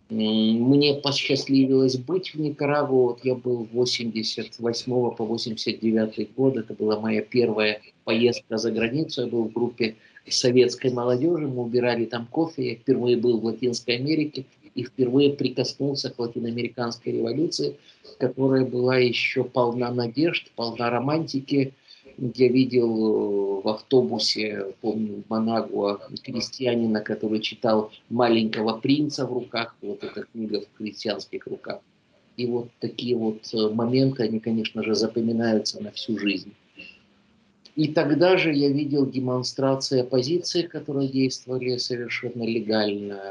Мне 0.10 0.96
посчастливилось 0.96 1.96
быть 1.96 2.34
в 2.34 2.40
Никарагуа. 2.40 3.14
Вот 3.14 3.22
я 3.24 3.34
был 3.34 3.66
88 3.72 5.16
по 5.16 5.26
89 5.26 6.36
год. 6.36 6.58
Это 6.58 6.74
была 6.74 7.00
моя 7.00 7.22
первая 7.22 7.82
поездка 8.04 8.58
за 8.58 8.72
границу. 8.72 9.22
Я 9.22 9.28
был 9.28 9.46
в 9.46 9.54
группе 9.54 9.96
советской 10.28 10.92
молодежи. 10.92 11.48
Мы 11.48 11.64
убирали 11.64 12.04
там 12.04 12.28
кофе. 12.30 12.72
Я 12.72 12.76
впервые 12.76 13.16
был 13.16 13.40
в 13.40 13.46
Латинской 13.46 13.96
Америке 13.96 14.44
и 14.76 14.84
впервые 14.84 15.32
прикоснулся 15.32 16.10
к 16.10 16.20
латиноамериканской 16.20 17.14
революции, 17.14 17.78
которая 18.20 18.66
была 18.66 18.98
еще 18.98 19.46
полна 19.46 19.92
надежд, 19.92 20.52
полна 20.56 20.90
романтики, 20.90 21.74
Я 22.18 22.48
видел 22.50 23.62
в 23.62 23.68
автобусе, 23.68 24.74
помню, 24.82 25.24
в 25.24 25.30
Манагуа, 25.30 26.00
крестьянина, 26.24 27.02
который 27.02 27.40
читал 27.40 27.92
«Маленького 28.10 28.78
принца» 28.78 29.26
в 29.26 29.34
руках, 29.34 29.76
вот 29.82 30.04
эта 30.04 30.24
книга 30.24 30.62
в 30.62 30.78
крестьянских 30.78 31.48
руках. 31.48 31.80
И 32.38 32.46
вот 32.46 32.70
такие 32.80 33.16
вот 33.16 33.50
моменты, 33.74 34.24
они, 34.24 34.40
конечно 34.40 34.84
же, 34.84 34.96
запоминаются 34.96 35.82
на 35.82 35.92
всю 35.92 36.18
жизнь. 36.18 36.54
И 37.76 37.88
тогда 37.88 38.38
же 38.38 38.54
я 38.54 38.70
видел 38.70 39.10
демонстрации 39.10 40.02
оппозиции, 40.02 40.64
которые 40.64 41.08
действовали 41.08 41.78
совершенно 41.78 42.44
легально. 42.44 43.22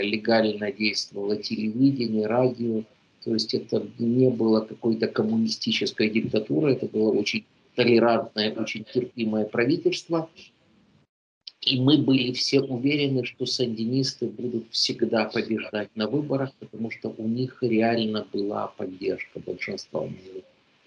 Легально 0.00 0.70
действовало 0.70 1.36
телевидение, 1.36 2.26
радио. 2.26 2.84
То 3.24 3.34
есть 3.34 3.52
это 3.54 3.84
не 3.98 4.30
было 4.30 4.60
какой-то 4.60 5.08
коммунистической 5.08 6.08
диктатурой, 6.08 6.74
это 6.74 6.86
было 6.86 7.10
очень 7.10 7.44
толерантное, 7.78 8.52
очень 8.54 8.84
терпимое 8.84 9.44
правительство. 9.44 10.28
И 11.60 11.80
мы 11.80 11.98
были 11.98 12.32
все 12.32 12.60
уверены, 12.60 13.24
что 13.24 13.46
сандинисты 13.46 14.26
будут 14.26 14.66
всегда 14.72 15.26
побеждать 15.26 15.88
на 15.94 16.08
выборах, 16.08 16.52
потому 16.58 16.90
что 16.90 17.14
у 17.16 17.28
них 17.28 17.58
реально 17.60 18.26
была 18.32 18.66
поддержка 18.76 19.38
большинства. 19.38 20.08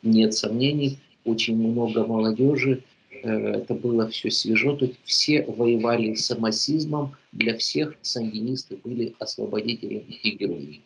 Нет 0.03 0.33
сомнений, 0.33 0.98
очень 1.24 1.55
много 1.55 2.05
молодежи, 2.05 2.83
э, 3.10 3.29
это 3.29 3.74
было 3.74 4.10
все 4.10 4.29
свежо, 4.29 4.75
то 4.75 4.86
есть 4.86 5.00
все 5.05 5.43
воевали 5.43 6.15
с 6.15 6.25
самосизмом, 6.25 7.15
для 7.31 7.55
всех 7.57 7.95
сандинисты 8.01 8.77
были 8.83 9.15
освободителями 9.19 10.19
и 10.24 10.31
героями. 10.31 10.81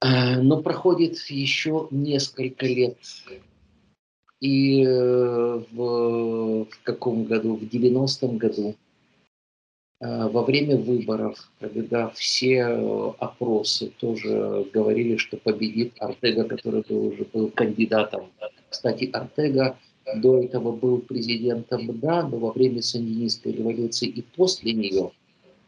Э, 0.00 0.40
но 0.40 0.60
проходит 0.62 1.18
еще 1.28 1.86
несколько 1.90 2.66
лет 2.66 2.96
и 4.42 4.84
э, 4.84 5.62
в, 5.70 6.64
в 6.64 6.82
каком 6.82 7.24
году? 7.24 7.54
В 7.54 7.62
90-м 7.62 8.38
году, 8.38 8.74
э, 10.00 10.28
во 10.28 10.42
время 10.42 10.76
выборов, 10.76 11.48
когда 11.60 12.08
все 12.10 12.56
э, 12.56 13.12
опросы 13.20 13.92
тоже 14.00 14.66
говорили, 14.74 15.16
что 15.16 15.36
победит 15.36 15.94
Артега, 16.00 16.42
который 16.44 16.82
был, 16.88 17.06
уже 17.06 17.24
был 17.32 17.50
кандидатом. 17.50 18.32
Кстати, 18.68 19.08
Артега 19.12 19.78
до 20.16 20.42
этого 20.42 20.72
был 20.72 20.98
президентом, 20.98 22.00
да, 22.00 22.26
но 22.26 22.38
во 22.38 22.50
время 22.50 22.82
сандинистской 22.82 23.52
революции 23.52 24.08
и 24.08 24.22
после 24.22 24.72
нее 24.72 25.12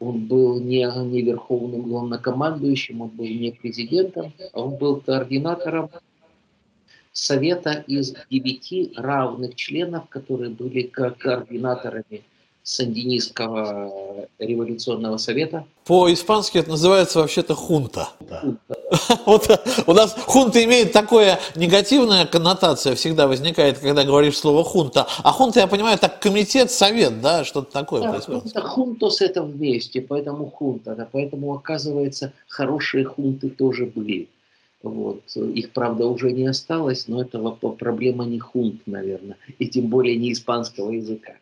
он 0.00 0.26
был 0.26 0.60
не, 0.60 0.84
не 1.06 1.22
верховным 1.22 1.82
главнокомандующим, 1.82 3.02
он 3.02 3.10
был 3.10 3.26
не 3.26 3.52
президентом, 3.52 4.32
а 4.52 4.62
он 4.62 4.76
был 4.78 5.00
координатором 5.00 5.90
совета 7.14 7.84
из 7.86 8.14
девяти 8.28 8.92
равных 8.96 9.54
членов, 9.54 10.08
которые 10.10 10.50
были 10.50 10.82
координаторами 10.82 12.22
Сандинистского 12.64 14.26
революционного 14.38 15.18
совета. 15.18 15.66
По-испански 15.84 16.56
это 16.58 16.70
называется 16.70 17.20
вообще-то 17.20 17.54
хунта. 17.54 18.08
Вот 19.26 19.50
у 19.86 19.92
нас 19.92 20.14
хунта 20.26 20.64
имеет 20.64 20.92
такое 20.92 21.38
негативная 21.56 22.26
коннотация 22.26 22.94
всегда 22.94 23.26
возникает, 23.26 23.78
когда 23.78 24.04
говоришь 24.04 24.38
слово 24.38 24.62
хунта. 24.64 25.06
А 25.22 25.32
хунта, 25.32 25.60
я 25.60 25.66
понимаю, 25.66 25.98
так 25.98 26.20
комитет, 26.20 26.70
совет, 26.70 27.20
да, 27.20 27.44
что-то 27.44 27.72
такое 27.72 28.02
да, 28.02 28.12
по-испански. 28.12 28.56
Хунтос 28.58 29.20
это 29.20 29.42
вместе, 29.42 30.00
поэтому 30.00 30.46
хунта, 30.46 30.94
да, 30.94 31.08
поэтому 31.10 31.52
оказывается 31.54 32.32
хорошие 32.48 33.04
хунты 33.04 33.50
тоже 33.50 33.86
были. 33.86 34.28
Вот. 34.84 35.22
Их, 35.34 35.70
правда, 35.70 36.06
уже 36.06 36.30
не 36.30 36.46
осталось, 36.46 37.08
но 37.08 37.22
это 37.22 37.38
проблема 37.78 38.26
не 38.26 38.38
хунт, 38.38 38.86
наверное, 38.86 39.38
и 39.58 39.66
тем 39.66 39.86
более 39.86 40.16
не 40.16 40.32
испанского 40.32 40.90
языка. 40.90 41.32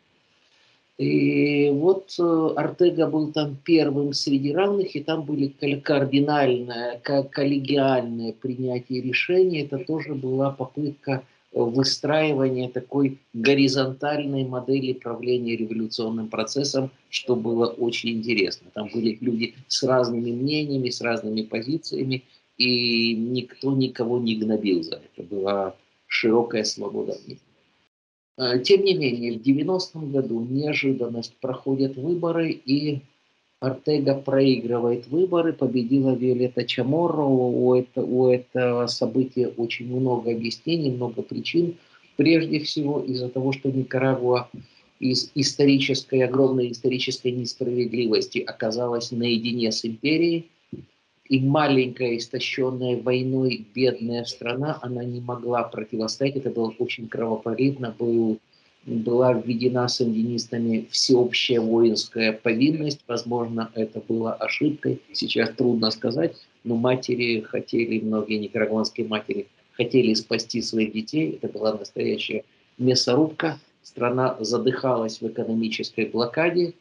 И 0.97 1.71
вот 1.73 2.15
э, 2.21 2.49
Артега 2.55 3.09
был 3.09 3.33
там 3.33 3.57
первым 3.65 4.13
среди 4.13 4.53
равных, 4.53 4.95
и 4.95 5.03
там 5.03 5.23
были 5.23 5.49
кардинальное, 5.49 7.01
коллегиальное 7.01 8.33
принятие 8.33 9.03
решений. 9.03 9.63
Это 9.63 9.79
тоже 9.79 10.15
была 10.15 10.51
попытка 10.51 11.25
выстраивания 11.53 12.69
такой 12.69 13.19
горизонтальной 13.33 14.45
модели 14.45 14.93
правления 14.93 15.57
революционным 15.57 16.29
процессом, 16.29 16.91
что 17.11 17.35
было 17.35 17.67
очень 17.67 18.11
интересно. 18.11 18.71
Там 18.73 18.89
были 18.93 19.19
люди 19.21 19.55
с 19.67 19.83
разными 19.83 20.31
мнениями, 20.31 20.91
с 20.91 21.01
разными 21.01 21.43
позициями, 21.43 22.23
и 22.63 23.15
никто 23.15 23.73
никого 23.73 24.19
не 24.19 24.37
гнобил 24.37 24.83
за 24.83 24.97
это. 24.97 25.23
Была 25.23 25.75
широкая 26.07 26.65
свобода 26.65 27.17
мнений. 27.25 27.41
А, 28.37 28.59
тем 28.59 28.85
не 28.85 28.95
менее, 28.95 29.39
в 29.39 29.43
90-м 29.43 30.13
году 30.13 30.41
неожиданность 30.41 31.35
проходят 31.41 31.97
выборы, 31.97 32.51
и 32.51 33.01
Артега 33.61 34.15
проигрывает 34.15 35.07
выборы, 35.07 35.53
победила 35.53 36.15
Виолетта 36.15 36.65
Чаморро. 36.65 37.25
У, 37.25 37.75
это, 37.75 38.03
у 38.03 38.29
этого 38.29 38.87
события 38.87 39.49
очень 39.49 39.87
много 39.95 40.33
объяснений, 40.33 40.91
много 40.91 41.23
причин. 41.23 41.77
Прежде 42.17 42.61
всего 42.61 43.01
из-за 43.01 43.29
того, 43.29 43.53
что 43.53 43.71
Никарагуа 43.71 44.49
из 44.99 45.31
исторической, 45.35 46.23
огромной 46.23 46.73
исторической 46.73 47.33
несправедливости 47.33 48.39
оказалась 48.39 49.11
наедине 49.11 49.73
с 49.73 49.85
империей, 49.85 50.51
и 51.33 51.41
маленькая, 51.41 52.19
истощенная 52.19 53.01
войной 53.01 53.67
бедная 53.75 54.25
страна, 54.25 54.79
она 54.83 55.03
не 55.03 55.23
могла 55.23 55.63
противостоять. 55.63 56.37
Это 56.37 56.51
было 56.51 56.75
очень 56.79 57.09
кровопролитно. 57.09 57.97
Был, 57.99 58.39
была 58.85 59.33
введена 59.33 59.89
сандинистами 59.89 60.87
всеобщая 60.91 61.61
воинская 61.61 62.35
повинность. 62.35 63.01
Возможно, 63.09 63.71
это 63.75 64.03
было 64.07 64.35
ошибкой. 64.35 65.01
Сейчас 65.15 65.49
трудно 65.57 65.91
сказать. 65.91 66.37
Но 66.65 66.77
матери 66.77 67.41
хотели, 67.41 68.01
многие 68.01 68.37
никарагуанские 68.37 69.09
матери 69.09 69.47
хотели 69.73 70.13
спасти 70.13 70.61
своих 70.61 70.93
детей. 70.93 71.39
Это 71.41 71.49
была 71.49 71.73
настоящая 71.73 72.45
мясорубка. 72.77 73.59
Страна 73.83 74.37
задыхалась 74.41 75.23
в 75.23 75.27
экономической 75.27 76.05
блокаде. 76.05 76.75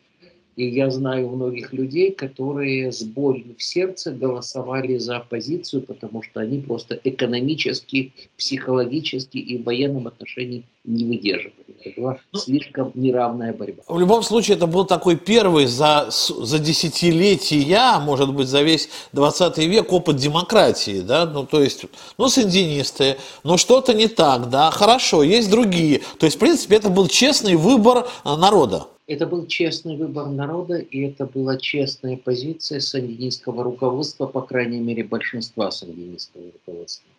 И 0.58 0.68
я 0.68 0.90
знаю 0.92 1.30
многих 1.30 1.72
людей, 1.72 2.12
которые 2.12 2.92
с 2.92 3.04
болью 3.04 3.56
в 3.58 3.64
сердце 3.64 4.12
голосовали 4.12 4.98
за 4.98 5.18
оппозицию, 5.18 5.82
потому 5.84 6.22
что 6.24 6.42
они 6.42 6.60
просто 6.60 7.00
экономически, 7.04 8.14
психологически 8.38 9.38
и 9.38 9.58
в 9.58 9.64
военном 9.64 10.08
отношении 10.08 10.64
не 10.84 11.06
выдерживали. 11.06 11.54
Это 11.84 12.02
была 12.02 12.18
ну, 12.34 12.40
слишком 12.40 12.92
неравная 12.96 13.54
борьба. 13.54 13.84
В 13.88 14.00
любом 14.00 14.24
случае, 14.24 14.58
это 14.58 14.68
был 14.68 14.86
такой 14.86 15.16
первый 15.16 15.68
за, 15.68 16.10
за 16.10 16.60
десятилетия, 16.60 18.00
может 18.00 18.34
быть, 18.34 18.48
за 18.48 18.62
весь 18.62 18.90
20 19.14 19.58
век 19.60 19.94
опыт 19.94 20.18
демократии. 20.18 21.02
Да? 21.02 21.26
Ну, 21.26 21.46
то 21.46 21.62
есть, 21.62 21.86
ну, 22.18 22.28
сандинисты, 22.28 23.18
но 23.44 23.58
что-то 23.58 23.94
не 23.94 24.08
так, 24.08 24.50
да, 24.50 24.72
хорошо, 24.72 25.24
есть 25.24 25.50
другие. 25.50 26.02
То 26.20 26.26
есть, 26.26 26.38
в 26.38 26.40
принципе, 26.40 26.76
это 26.76 26.90
был 26.90 27.08
честный 27.08 27.56
выбор 27.56 28.08
а, 28.24 28.36
народа. 28.38 28.88
Это 29.08 29.26
был 29.26 29.48
честный 29.48 29.98
выбор 29.98 30.28
народа, 30.28 30.78
и 30.78 31.02
это 31.02 31.26
была 31.26 31.58
честная 31.58 32.18
позиция 32.18 32.80
сандинистского 32.80 33.64
руководства, 33.64 34.28
по 34.28 34.42
крайней 34.42 34.80
мере, 34.80 35.04
большинства 35.04 35.72
сандинистского 35.72 36.52
руководства. 36.52 37.10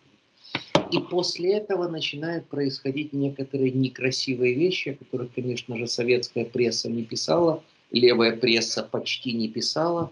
И 0.91 0.99
после 0.99 1.57
этого 1.57 1.87
начинают 1.89 2.47
происходить 2.47 3.13
некоторые 3.13 3.71
некрасивые 3.71 4.53
вещи, 4.53 4.89
о 4.89 4.95
которых, 4.95 5.33
конечно 5.33 5.77
же, 5.77 5.87
советская 5.87 6.45
пресса 6.45 6.89
не 6.89 7.03
писала, 7.03 7.63
левая 7.91 8.37
пресса 8.37 8.83
почти 8.83 9.33
не 9.33 9.49
писала. 9.49 10.11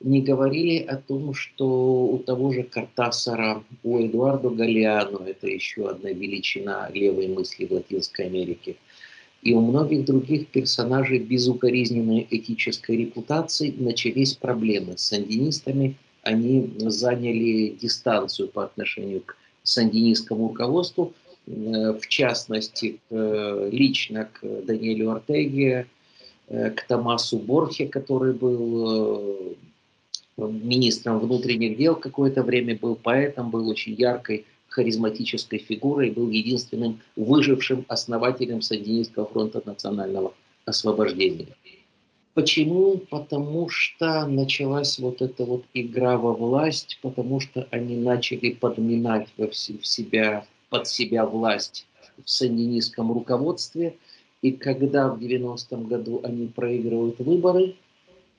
Не 0.00 0.20
говорили 0.20 0.80
о 0.80 0.96
том, 0.96 1.32
что 1.32 2.04
у 2.04 2.18
того 2.18 2.52
же 2.52 2.62
Картасара, 2.62 3.64
у 3.82 3.98
Эдуарда 3.98 4.50
Галиано, 4.50 5.24
это 5.26 5.46
еще 5.46 5.88
одна 5.88 6.10
величина 6.10 6.90
левой 6.92 7.28
мысли 7.28 7.64
в 7.64 7.72
Латинской 7.72 8.26
Америке– 8.26 8.76
и 9.42 9.54
у 9.54 9.60
многих 9.60 10.04
других 10.04 10.48
персонажей 10.48 11.18
безукоризненной 11.18 12.26
этической 12.30 12.96
репутации 12.96 13.74
начались 13.78 14.34
проблемы 14.34 14.96
с 14.96 15.02
сандинистами. 15.02 15.96
Они 16.22 16.72
заняли 16.78 17.76
дистанцию 17.80 18.48
по 18.48 18.64
отношению 18.64 19.22
к 19.22 19.36
сандинистскому 19.62 20.48
руководству, 20.48 21.12
э, 21.46 21.50
в 21.52 22.08
частности, 22.08 23.00
э, 23.10 23.68
лично 23.72 24.28
к 24.32 24.40
Даниэлю 24.42 25.10
Артеге, 25.10 25.86
э, 26.48 26.70
к 26.70 26.86
Томасу 26.86 27.38
Борхе, 27.38 27.86
который 27.86 28.32
был 28.32 29.56
министром 30.36 31.18
внутренних 31.18 31.78
дел 31.78 31.96
какое-то 31.96 32.42
время, 32.42 32.76
был 32.76 32.94
поэтом, 32.94 33.50
был 33.50 33.68
очень 33.68 33.94
яркой 33.94 34.44
харизматической 34.76 35.58
фигурой, 35.58 36.10
был 36.10 36.28
единственным 36.28 37.00
выжившим 37.16 37.86
основателем 37.88 38.60
Сандинистского 38.60 39.26
фронта 39.26 39.62
национального 39.64 40.34
освобождения. 40.66 41.48
Почему? 42.34 42.98
Потому 42.98 43.70
что 43.70 44.26
началась 44.26 44.98
вот 44.98 45.22
эта 45.22 45.46
вот 45.46 45.64
игра 45.72 46.18
во 46.18 46.34
власть, 46.34 46.98
потому 47.00 47.40
что 47.40 47.66
они 47.70 47.96
начали 47.96 48.50
подминать 48.50 49.28
во 49.38 49.48
в 49.48 49.56
себя, 49.56 50.44
под 50.68 50.86
себя 50.86 51.24
власть 51.24 51.86
в 52.22 52.28
сандинистском 52.28 53.10
руководстве. 53.10 53.96
И 54.42 54.52
когда 54.52 55.08
в 55.08 55.18
90-м 55.18 55.86
году 55.86 56.20
они 56.22 56.48
проигрывают 56.48 57.18
выборы, 57.20 57.74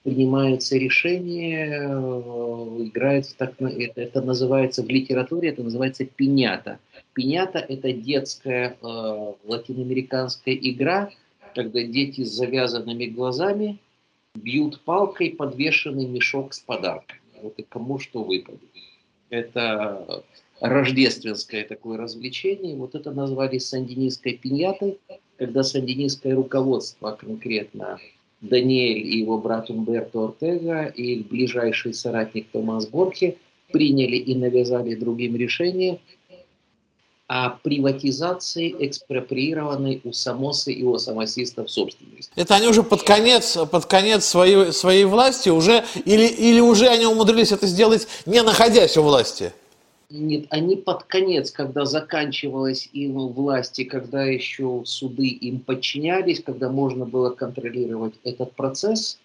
принимается 0.08 0.78
решение, 0.78 1.68
э, 1.68 2.86
играет 2.86 3.26
в 3.26 3.34
так, 3.36 3.62
это, 3.62 4.00
это 4.00 4.22
называется 4.22 4.82
в 4.82 4.88
литературе, 4.88 5.50
это 5.50 5.64
называется 5.64 6.06
пинята. 6.06 6.80
Пинята– 7.12 7.60
это 7.68 7.92
детская 7.92 8.78
э, 8.82 9.34
латиноамериканская 9.44 10.56
игра, 10.56 11.10
когда 11.54 11.84
дети 11.84 12.24
с 12.24 12.30
завязанными 12.30 13.08
глазами 13.08 13.80
бьют 14.34 14.80
палкой 14.86 15.32
подвешенный 15.32 16.06
мешок 16.06 16.54
с 16.54 16.60
подарками. 16.60 17.20
Вот 17.42 17.56
и 17.58 17.64
кому 17.64 18.00
что 18.00 18.24
выпадет. 18.24 18.62
Это 19.30 20.24
рождественское 20.62 21.66
такое 21.66 21.98
развлечение. 21.98 22.78
Вот 22.78 22.96
это 22.96 23.12
назвали 23.12 23.58
сандинистской 23.58 24.38
пиньятой, 24.38 25.00
когда 25.38 25.64
сандинистское 25.64 26.34
руководство, 26.34 27.12
конкретно 27.12 28.00
Даниэль 28.42 29.00
и 29.00 29.20
его 29.20 29.38
брат 29.38 29.70
Умберто 29.70 30.26
Ортега 30.26 30.86
и 30.86 31.24
ближайший 31.24 31.94
соратник 31.94 32.48
Томас 32.52 32.86
Борхе 32.86 33.38
приняли 33.72 34.18
и 34.18 34.36
навязали 34.36 34.96
другим 34.96 35.36
решение 35.36 36.00
о 37.28 37.50
приватизации 37.50 38.74
экспроприированной 38.80 40.00
у 40.06 40.14
самосы 40.14 40.72
и 40.72 40.84
у 40.84 40.98
самосистов 40.98 41.70
собственности. 41.70 42.32
Это 42.36 42.56
они 42.56 42.68
уже 42.68 42.84
под 42.84 43.04
конец, 43.04 43.58
под 43.70 43.86
конец 43.86 44.24
своей, 44.26 44.72
своей 44.72 45.04
власти 45.04 45.50
уже, 45.50 45.84
или, 46.06 46.26
или 46.26 46.62
уже 46.62 46.88
они 46.88 47.06
умудрились 47.06 47.52
это 47.52 47.68
сделать, 47.68 48.08
не 48.26 48.42
находясь 48.44 48.96
у 48.96 49.04
власти? 49.04 49.52
Нет, 50.10 50.46
они 50.52 50.78
под 50.78 51.04
конец, 51.04 51.52
когда 51.52 51.84
заканчивалась 51.86 52.90
им 52.94 53.18
власть, 53.28 53.78
и 53.80 53.84
когда 53.84 54.24
еще 54.24 54.84
суды 54.86 55.28
им 55.28 55.60
подчинялись, 55.60 56.42
когда 56.42 56.70
можно 56.70 57.06
было 57.06 57.32
контролировать 57.32 58.14
этот 58.24 58.54
процесс, 58.54 59.20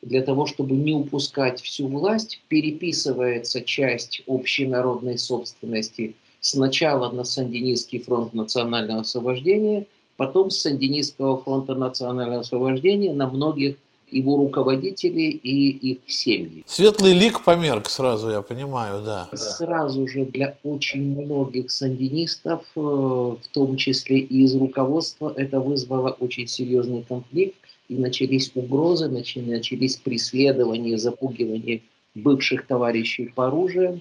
для 0.00 0.22
того, 0.22 0.46
чтобы 0.46 0.76
не 0.76 0.92
упускать 0.92 1.60
всю 1.60 1.88
власть, 1.88 2.42
переписывается 2.48 3.60
часть 3.60 4.22
общенародной 4.26 5.18
собственности 5.18 6.14
сначала 6.40 7.10
на 7.10 7.24
Сандинистский 7.24 8.00
фронт 8.00 8.32
национального 8.32 9.00
освобождения, 9.00 9.86
потом 10.16 10.50
с 10.50 10.58
Сандинистского 10.58 11.42
фронта 11.42 11.74
национального 11.74 12.40
освобождения 12.40 13.12
на 13.12 13.28
многих 13.28 13.76
его 14.14 14.36
руководители 14.36 15.22
и 15.22 15.70
их 15.92 15.98
семьи. 16.06 16.62
Светлый 16.66 17.12
лик 17.12 17.42
померк 17.42 17.90
сразу, 17.90 18.30
я 18.30 18.42
понимаю, 18.42 19.02
да. 19.04 19.28
Сразу 19.32 20.06
же 20.06 20.24
для 20.24 20.56
очень 20.62 21.20
многих 21.20 21.70
сандинистов, 21.70 22.62
э, 22.76 22.80
в 22.80 23.48
том 23.52 23.76
числе 23.76 24.18
и 24.18 24.44
из 24.44 24.54
руководства, 24.54 25.32
это 25.36 25.60
вызвало 25.60 26.10
очень 26.10 26.46
серьезный 26.46 27.02
конфликт, 27.02 27.56
и 27.88 27.96
начались 27.96 28.50
угрозы, 28.54 29.08
начались 29.08 29.96
преследования, 29.96 30.96
запугивания 30.96 31.82
бывших 32.14 32.66
товарищей 32.66 33.30
по 33.34 33.48
оружию. 33.48 34.00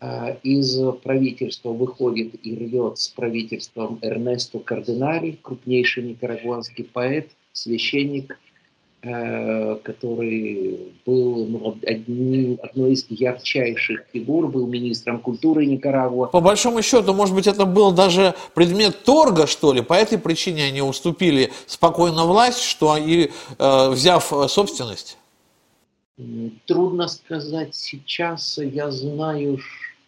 Э, 0.00 0.36
из 0.42 0.78
правительства 1.02 1.70
выходит 1.72 2.34
и 2.42 2.54
рвет 2.54 2.98
с 2.98 3.08
правительством 3.08 3.98
Эрнесто 4.02 4.58
Кардинали, 4.58 5.38
крупнейший 5.40 6.04
никарагуанский 6.04 6.84
поэт, 6.84 7.30
священник– 7.52 8.38
который 9.00 10.92
был 11.06 11.46
ну, 11.46 11.78
одним, 11.86 12.58
одной 12.62 12.92
из 12.92 13.06
ярчайших 13.08 14.06
фигур, 14.12 14.48
был 14.48 14.66
министром 14.66 15.20
культуры 15.20 15.66
Никарагуа. 15.66 16.26
По 16.26 16.40
большому 16.40 16.82
счету, 16.82 17.14
может 17.14 17.34
быть, 17.34 17.46
это 17.46 17.64
был 17.64 17.92
даже 17.92 18.34
предмет 18.54 19.04
торга, 19.04 19.46
что 19.46 19.72
ли, 19.72 19.82
по 19.82 19.94
этой 19.94 20.18
причине 20.18 20.64
они 20.64 20.82
уступили 20.82 21.52
спокойно 21.66 22.24
власть, 22.24 22.62
что 22.62 22.96
и 22.96 23.30
э, 23.58 23.88
взяв 23.90 24.32
собственность? 24.48 25.16
Трудно 26.66 27.06
сказать 27.06 27.76
сейчас. 27.76 28.58
Я 28.58 28.90
знаю 28.90 29.60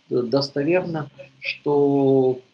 достоверно, 0.09 1.09
что 1.39 2.41
Э, 2.41 2.50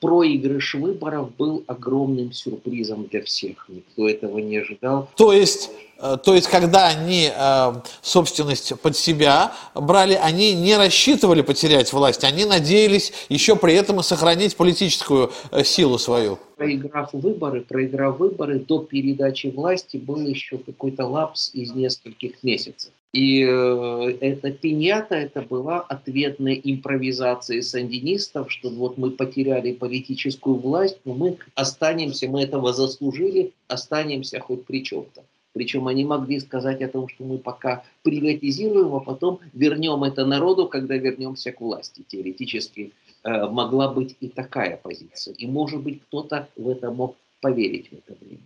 проигрыш 0.00 0.74
выборов 0.74 1.34
был 1.36 1.64
огромным 1.66 2.32
сюрпризом 2.32 3.06
для 3.06 3.22
всех. 3.22 3.66
Никто 3.68 4.08
этого 4.08 4.38
не 4.38 4.58
ожидал. 4.58 5.08
То 5.16 5.32
есть, 5.32 5.70
э, 5.70 5.89
то 6.00 6.34
есть 6.34 6.48
когда 6.48 6.88
они 6.88 7.30
э, 7.34 7.72
собственность 8.02 8.78
под 8.80 8.96
себя 8.96 9.52
брали, 9.74 10.14
они 10.14 10.54
не 10.54 10.76
рассчитывали 10.76 11.42
потерять 11.42 11.92
власть, 11.92 12.24
они 12.24 12.44
надеялись 12.44 13.12
еще 13.28 13.56
при 13.56 13.74
этом 13.74 14.00
и 14.00 14.02
сохранить 14.02 14.56
политическую 14.56 15.30
силу 15.64 15.98
свою. 15.98 16.38
Проиграв 16.56 17.12
выборы, 17.12 17.62
проиграв 17.62 18.18
выборы, 18.18 18.58
до 18.58 18.80
передачи 18.80 19.48
власти 19.48 19.96
был 19.96 20.20
еще 20.20 20.58
какой-то 20.58 21.06
лапс 21.06 21.50
из 21.54 21.72
нескольких 21.72 22.42
месяцев. 22.42 22.92
И 23.12 23.42
э, 23.42 24.16
эта 24.20 24.52
пиньята, 24.52 25.16
это 25.16 25.42
была 25.42 25.80
ответная 25.80 26.54
импровизация 26.54 27.60
сандинистов, 27.60 28.52
что 28.52 28.70
вот 28.70 28.98
мы 28.98 29.10
потеряли 29.10 29.72
политическую 29.72 30.56
власть, 30.56 30.98
но 31.04 31.14
мы 31.14 31.36
останемся, 31.56 32.28
мы 32.28 32.42
этого 32.42 32.72
заслужили, 32.72 33.52
останемся 33.66 34.38
хоть 34.38 34.64
при 34.64 34.84
чем-то. 34.84 35.24
Причем 35.52 35.88
они 35.88 36.04
могли 36.04 36.38
сказать 36.38 36.80
о 36.82 36.88
том, 36.88 37.08
что 37.08 37.24
мы 37.24 37.38
пока 37.38 37.82
приватизируем, 38.02 38.94
а 38.94 39.00
потом 39.00 39.40
вернем 39.52 40.04
это 40.04 40.24
народу, 40.24 40.68
когда 40.68 40.96
вернемся 40.96 41.52
к 41.52 41.60
власти. 41.60 42.04
Теоретически 42.06 42.92
э, 43.24 43.46
могла 43.48 43.92
быть 43.92 44.16
и 44.20 44.28
такая 44.28 44.76
позиция. 44.76 45.34
И 45.34 45.46
может 45.46 45.82
быть 45.82 46.02
кто-то 46.02 46.48
в 46.56 46.68
это 46.68 46.90
мог 46.90 47.16
поверить 47.40 47.88
в 47.90 47.94
это 47.94 48.16
время. 48.20 48.42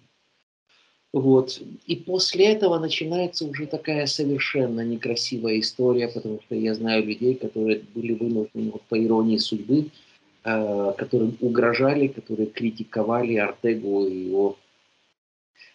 Вот. 1.13 1.61
И 1.87 1.95
после 1.95 2.47
этого 2.47 2.79
начинается 2.79 3.45
уже 3.45 3.67
такая 3.67 4.07
совершенно 4.07 4.81
некрасивая 4.81 5.61
история, 5.61 6.09
потому 6.09 6.41
что 6.41 6.57
я 6.57 6.75
знаю 6.75 7.05
людей, 7.05 7.35
которые 7.35 7.83
были 7.95 8.15
вынуждены 8.15 8.73
вот, 8.73 8.83
по 8.89 8.99
иронии 8.99 9.37
судьбы, 9.37 9.91
э, 10.45 10.93
которым 10.97 11.37
угрожали, 11.41 12.09
которые 12.09 12.47
критиковали 12.47 13.37
Артегу 13.37 14.07
и 14.07 14.25
его 14.27 14.57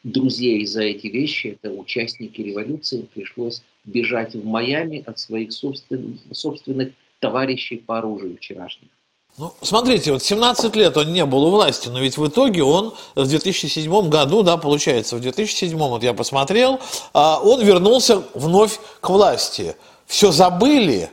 друзей 0.03 0.65
за 0.65 0.83
эти 0.83 1.07
вещи. 1.07 1.57
Это 1.61 1.73
участники 1.73 2.41
революции. 2.41 3.07
Пришлось 3.13 3.61
бежать 3.85 4.35
в 4.35 4.45
Майами 4.45 5.03
от 5.05 5.19
своих 5.19 5.51
собственных, 5.51 6.19
собственных 6.31 6.93
товарищей 7.19 7.77
по 7.77 7.97
оружию 7.97 8.37
вчерашних. 8.37 8.89
Ну, 9.37 9.53
смотрите, 9.61 10.11
вот 10.11 10.23
17 10.23 10.75
лет 10.75 10.97
он 10.97 11.13
не 11.13 11.25
был 11.25 11.45
у 11.45 11.51
власти, 11.51 11.87
но 11.87 11.99
ведь 12.01 12.17
в 12.17 12.27
итоге 12.27 12.63
он 12.63 12.93
в 13.15 13.27
2007 13.27 14.09
году, 14.09 14.43
да, 14.43 14.57
получается, 14.57 15.15
в 15.15 15.21
2007, 15.21 15.77
вот 15.77 16.03
я 16.03 16.13
посмотрел, 16.13 16.79
а, 17.13 17.39
он 17.39 17.63
вернулся 17.63 18.23
вновь 18.33 18.79
к 18.99 19.09
власти. 19.09 19.75
Все 20.07 20.31
забыли? 20.31 21.09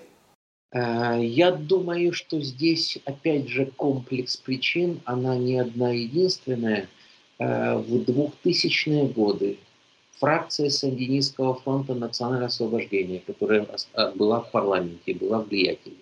Э, 0.72 1.18
я 1.22 1.52
думаю, 1.52 2.12
что 2.12 2.40
здесь, 2.40 2.98
опять 3.04 3.48
же, 3.48 3.66
комплекс 3.76 4.36
причин, 4.36 5.00
она 5.04 5.36
не 5.36 5.58
одна 5.60 5.90
единственная. 5.90 6.88
Э, 7.38 7.76
в 7.76 7.94
2000-е 8.08 9.08
годы 9.08 9.58
фракция 10.18 10.70
Сандинистского 10.70 11.54
фронта 11.54 11.94
национального 11.94 12.46
освобождения, 12.46 13.22
которая 13.26 13.66
была 14.14 14.40
в 14.40 14.50
парламенте, 14.50 15.14
была 15.14 15.40
влиятельной, 15.40 15.98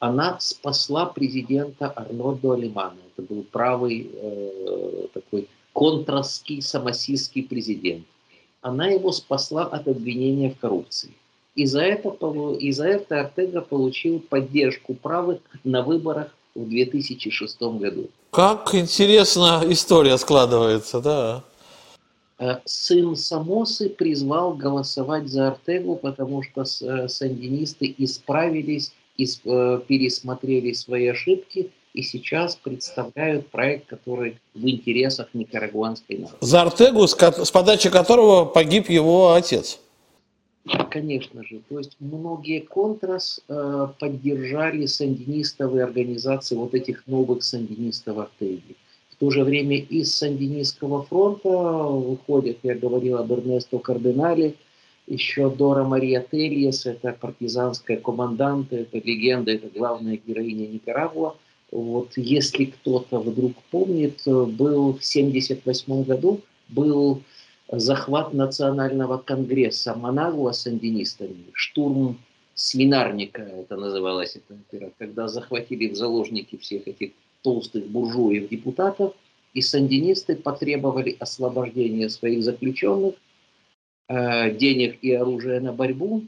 она 0.00 0.38
спасла 0.40 1.06
президента 1.06 1.90
Арнольда 1.90 2.54
Алимана. 2.54 2.98
Это 3.16 3.26
был 3.26 3.42
правый 3.44 4.10
э, 4.12 5.06
такой 5.14 5.48
контрастский, 5.72 6.60
самосистский 6.60 7.42
президент. 7.42 8.04
Она 8.60 8.88
его 8.88 9.12
спасла 9.12 9.64
от 9.64 9.88
обвинения 9.88 10.50
в 10.50 10.58
коррупции. 10.58 11.12
И 11.54 11.64
за 11.64 11.82
это, 11.82 12.10
и 12.58 12.72
за 12.72 12.88
это 12.88 13.20
Артега 13.20 13.62
получил 13.62 14.20
поддержку 14.20 14.94
правых 14.94 15.40
на 15.64 15.82
выборах 15.82 16.34
в 16.54 16.68
2006 16.68 17.60
году. 17.62 18.08
Как 18.30 18.74
интересно 18.74 19.62
история 19.66 20.18
складывается, 20.18 21.00
да. 21.00 21.44
Э, 22.38 22.58
сын 22.64 23.16
Самосы 23.16 23.88
призвал 23.88 24.54
голосовать 24.54 25.28
за 25.28 25.48
Артегу, 25.48 25.96
потому 25.96 26.42
что 26.42 26.62
э, 26.62 27.08
сандинисты 27.08 27.94
исправились 27.98 28.92
Э, 29.44 29.80
пересмотрели 29.86 30.72
свои 30.72 31.08
ошибки 31.08 31.70
и 31.92 32.02
сейчас 32.02 32.56
представляют 32.56 33.50
проект, 33.50 33.88
который 33.88 34.38
в 34.54 34.66
интересах 34.66 35.28
никарагуанской 35.34 36.18
нации. 36.18 36.36
За 36.40 36.62
Артегу, 36.62 37.06
с 37.06 37.50
подачи 37.50 37.90
которого 37.90 38.44
погиб 38.44 38.88
его 38.88 39.32
отец. 39.34 39.78
Конечно 40.90 41.42
же. 41.44 41.62
То 41.68 41.78
есть 41.78 41.96
многие 42.00 42.60
контрас 42.60 43.40
э, 43.48 43.88
поддержали 43.98 44.86
сандинистовые 44.86 45.84
организации 45.84 46.54
вот 46.54 46.74
этих 46.74 47.06
новых 47.06 47.42
сандинистов 47.42 48.18
Артеги. 48.18 48.76
В 49.10 49.16
то 49.16 49.30
же 49.30 49.44
время 49.44 49.78
из 49.78 50.14
сандинистского 50.14 51.02
фронта 51.04 51.48
выходят, 51.48 52.58
я 52.62 52.74
говорил 52.74 53.18
об 53.18 53.32
Эрнесто 53.32 53.78
Кардинале, 53.78 54.54
еще 55.06 55.50
Дора 55.50 55.84
Мария 55.84 56.24
Тельес, 56.30 56.86
это 56.86 57.16
партизанская 57.18 57.96
команданта, 57.96 58.76
это 58.76 58.98
легенда, 58.98 59.52
это 59.52 59.68
главная 59.74 60.20
героиня 60.24 60.68
Никарагуа. 60.68 61.36
Вот 61.72 62.12
если 62.16 62.66
кто-то 62.66 63.20
вдруг 63.20 63.52
помнит, 63.70 64.22
был 64.24 64.92
в 64.92 65.02
1978 65.02 66.02
году 66.04 66.40
был 66.68 67.22
захват 67.72 68.34
национального 68.34 69.18
конгресса 69.18 69.94
Манагуа 69.94 70.52
с 70.52 70.66
андинистами, 70.66 71.46
штурм 71.52 72.18
свинарника, 72.54 73.42
это 73.42 73.76
называлось, 73.76 74.36
это, 74.36 74.90
когда 74.98 75.28
захватили 75.28 75.88
в 75.88 75.96
заложники 75.96 76.56
всех 76.56 76.88
этих 76.88 77.12
толстых 77.42 77.86
буржуев-депутатов, 77.86 79.14
и 79.54 79.62
сандинисты 79.62 80.36
потребовали 80.36 81.16
освобождения 81.18 82.08
своих 82.08 82.44
заключенных, 82.44 83.14
э, 84.08 84.54
денег 84.56 84.98
и 85.02 85.12
оружия 85.12 85.60
на 85.60 85.72
борьбу. 85.72 86.24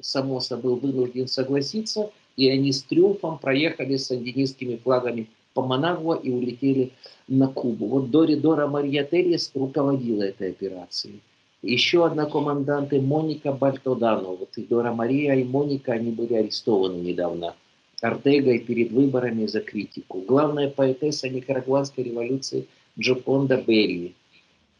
Самоса 0.00 0.56
был 0.56 0.76
вынужден 0.76 1.28
согласиться, 1.28 2.10
и 2.36 2.48
они 2.48 2.72
с 2.72 2.82
триумфом 2.82 3.38
проехали 3.38 3.96
с 3.96 4.06
сандинистскими 4.06 4.76
флагами 4.76 5.28
по 5.58 5.62
Манагуа 5.66 6.14
и 6.14 6.30
улетели 6.30 6.92
на 7.26 7.48
Кубу. 7.48 7.86
Вот 7.86 8.10
Дори 8.12 8.36
Дора 8.36 8.68
Мария 8.68 9.02
Террис 9.02 9.50
руководила 9.54 10.22
этой 10.22 10.50
операцией. 10.50 11.20
Еще 11.62 12.06
одна 12.06 12.26
команданты 12.26 13.00
Моника 13.00 13.50
Бальтодано. 13.52 14.28
Вот 14.28 14.50
и 14.56 14.62
Дора 14.62 14.92
Мария, 14.92 15.34
и 15.34 15.42
Моника, 15.42 15.94
они 15.94 16.12
были 16.12 16.34
арестованы 16.34 17.00
недавно 17.00 17.56
Артегой 18.00 18.60
перед 18.60 18.92
выборами 18.92 19.46
за 19.46 19.60
критику. 19.60 20.20
Главная 20.20 20.70
поэтесса 20.70 21.28
никарагуанской 21.28 22.04
революции 22.04 22.68
Джоконда 22.96 23.56
Белли. 23.56 24.14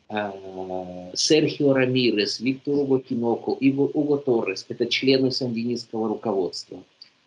А, 0.08 0.32
Серхио 1.12 1.72
Рамирес, 1.72 2.38
Виктор 2.38 2.74
Уго 2.74 3.00
Киноко, 3.00 3.50
Уго 3.50 4.16
Торрес– 4.18 4.64
это 4.68 4.86
члены 4.86 5.32
сандинистского 5.32 6.06
руководства. 6.06 6.78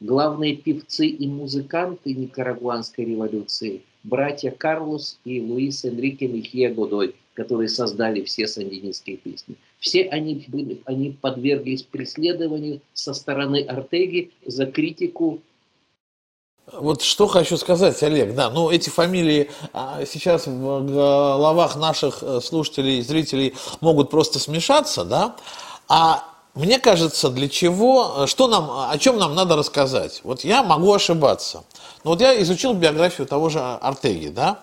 Главные 0.01 0.55
певцы 0.55 1.05
и 1.07 1.27
музыканты 1.27 2.13
никарагуанской 2.13 3.05
революции– 3.05 3.83
братья 4.03 4.49
Карлос 4.51 5.19
и 5.25 5.39
Луис 5.39 5.85
Энрике 5.85 6.27
Михье 6.27 6.69
Годой, 6.69 7.15
которые 7.35 7.69
создали 7.69 8.23
все 8.23 8.47
сандинистские 8.47 9.17
песни. 9.17 9.55
Все 9.79 10.03
они, 10.09 10.43
были, 10.47 10.81
они 10.85 11.11
подверглись 11.11 11.83
преследованию 11.83 12.81
со 12.93 13.13
стороны 13.13 13.63
Артеги 13.63 14.31
за 14.45 14.65
критику 14.65 15.39
вот 16.73 17.01
что 17.01 17.27
хочу 17.27 17.57
сказать, 17.57 18.01
Олег, 18.01 18.33
да, 18.33 18.49
ну 18.49 18.69
эти 18.69 18.89
фамилии 18.89 19.49
а, 19.73 20.05
сейчас 20.05 20.47
в 20.47 20.85
головах 20.85 21.75
наших 21.75 22.23
э, 22.23 22.39
слушателей 22.39 22.99
и 22.99 23.01
зрителей 23.01 23.55
могут 23.81 24.09
просто 24.09 24.39
смешаться, 24.39 25.03
да, 25.03 25.35
а 25.89 26.30
мне 26.53 26.79
кажется, 26.79 27.29
для 27.29 27.47
чего, 27.47 28.25
что 28.27 28.47
нам, 28.47 28.69
о 28.89 28.97
чем 28.97 29.17
нам 29.17 29.35
надо 29.35 29.55
рассказать. 29.55 30.21
Вот 30.23 30.43
я 30.43 30.63
могу 30.63 30.93
ошибаться. 30.93 31.63
Но 32.03 32.11
вот 32.11 32.21
я 32.21 32.41
изучил 32.41 32.73
биографию 32.73 33.25
того 33.25 33.49
же 33.49 33.59
Артеги, 33.59 34.27
да, 34.27 34.59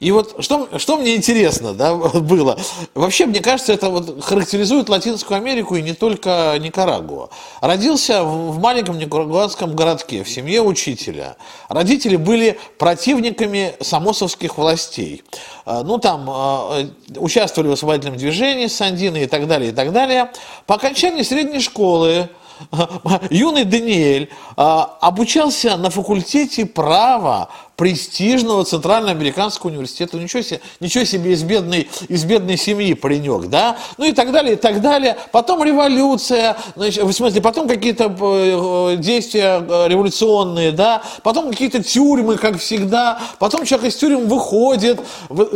и 0.00 0.10
вот 0.10 0.36
что, 0.40 0.78
что 0.78 0.96
мне 0.96 1.16
интересно 1.16 1.72
да, 1.72 1.94
было, 1.96 2.58
вообще, 2.94 3.26
мне 3.26 3.40
кажется, 3.40 3.72
это 3.72 3.90
вот 3.90 4.22
характеризует 4.24 4.88
Латинскую 4.88 5.38
Америку 5.38 5.76
и 5.76 5.82
не 5.82 5.94
только 5.94 6.56
Никарагуа. 6.58 7.30
Родился 7.60 8.22
в 8.24 8.58
маленьком 8.58 8.98
никарагуанском 8.98 9.74
городке, 9.74 10.24
в 10.24 10.30
семье 10.30 10.62
учителя. 10.62 11.36
Родители 11.68 12.16
были 12.16 12.58
противниками 12.78 13.74
самосовских 13.80 14.58
властей. 14.58 15.22
А, 15.64 15.82
ну, 15.82 15.98
там 15.98 16.28
а, 16.28 16.86
участвовали 17.16 17.68
в 17.68 17.72
освободительном 17.72 18.18
движении 18.18 18.66
Сандины 18.66 19.24
и 19.24 19.26
так 19.26 19.46
далее, 19.46 19.70
и 19.70 19.74
так 19.74 19.92
далее. 19.92 20.30
По 20.66 20.74
окончании 20.74 21.22
средней 21.22 21.60
школы 21.60 22.28
юный 23.30 23.64
Даниэль 23.64 24.30
обучался 24.56 25.76
на 25.76 25.90
факультете 25.90 26.66
права 26.66 27.48
престижного 27.76 28.64
Центральноамериканского 28.64 29.70
университета. 29.70 30.16
Ничего 30.16 30.42
себе, 30.42 30.60
ничего 30.80 31.04
себе 31.04 31.32
из 31.32 31.42
бедной, 31.42 31.88
из 32.08 32.24
бедной 32.24 32.56
семьи 32.56 32.94
паренек, 32.94 33.46
да? 33.46 33.76
Ну 33.98 34.04
и 34.04 34.12
так 34.12 34.32
далее, 34.32 34.54
и 34.54 34.56
так 34.56 34.80
далее. 34.80 35.16
Потом 35.32 35.62
революция, 35.64 36.56
значит, 36.76 37.02
в 37.02 37.12
смысле, 37.12 37.40
потом 37.40 37.68
какие-то 37.68 38.04
э, 38.04 38.96
действия 38.98 39.64
э, 39.66 39.88
революционные, 39.88 40.72
да? 40.72 41.02
Потом 41.22 41.50
какие-то 41.50 41.82
тюрьмы, 41.82 42.36
как 42.36 42.58
всегда. 42.58 43.20
Потом 43.38 43.64
человек 43.64 43.92
из 43.92 43.96
тюрьмы 43.96 44.26
выходит, 44.26 45.00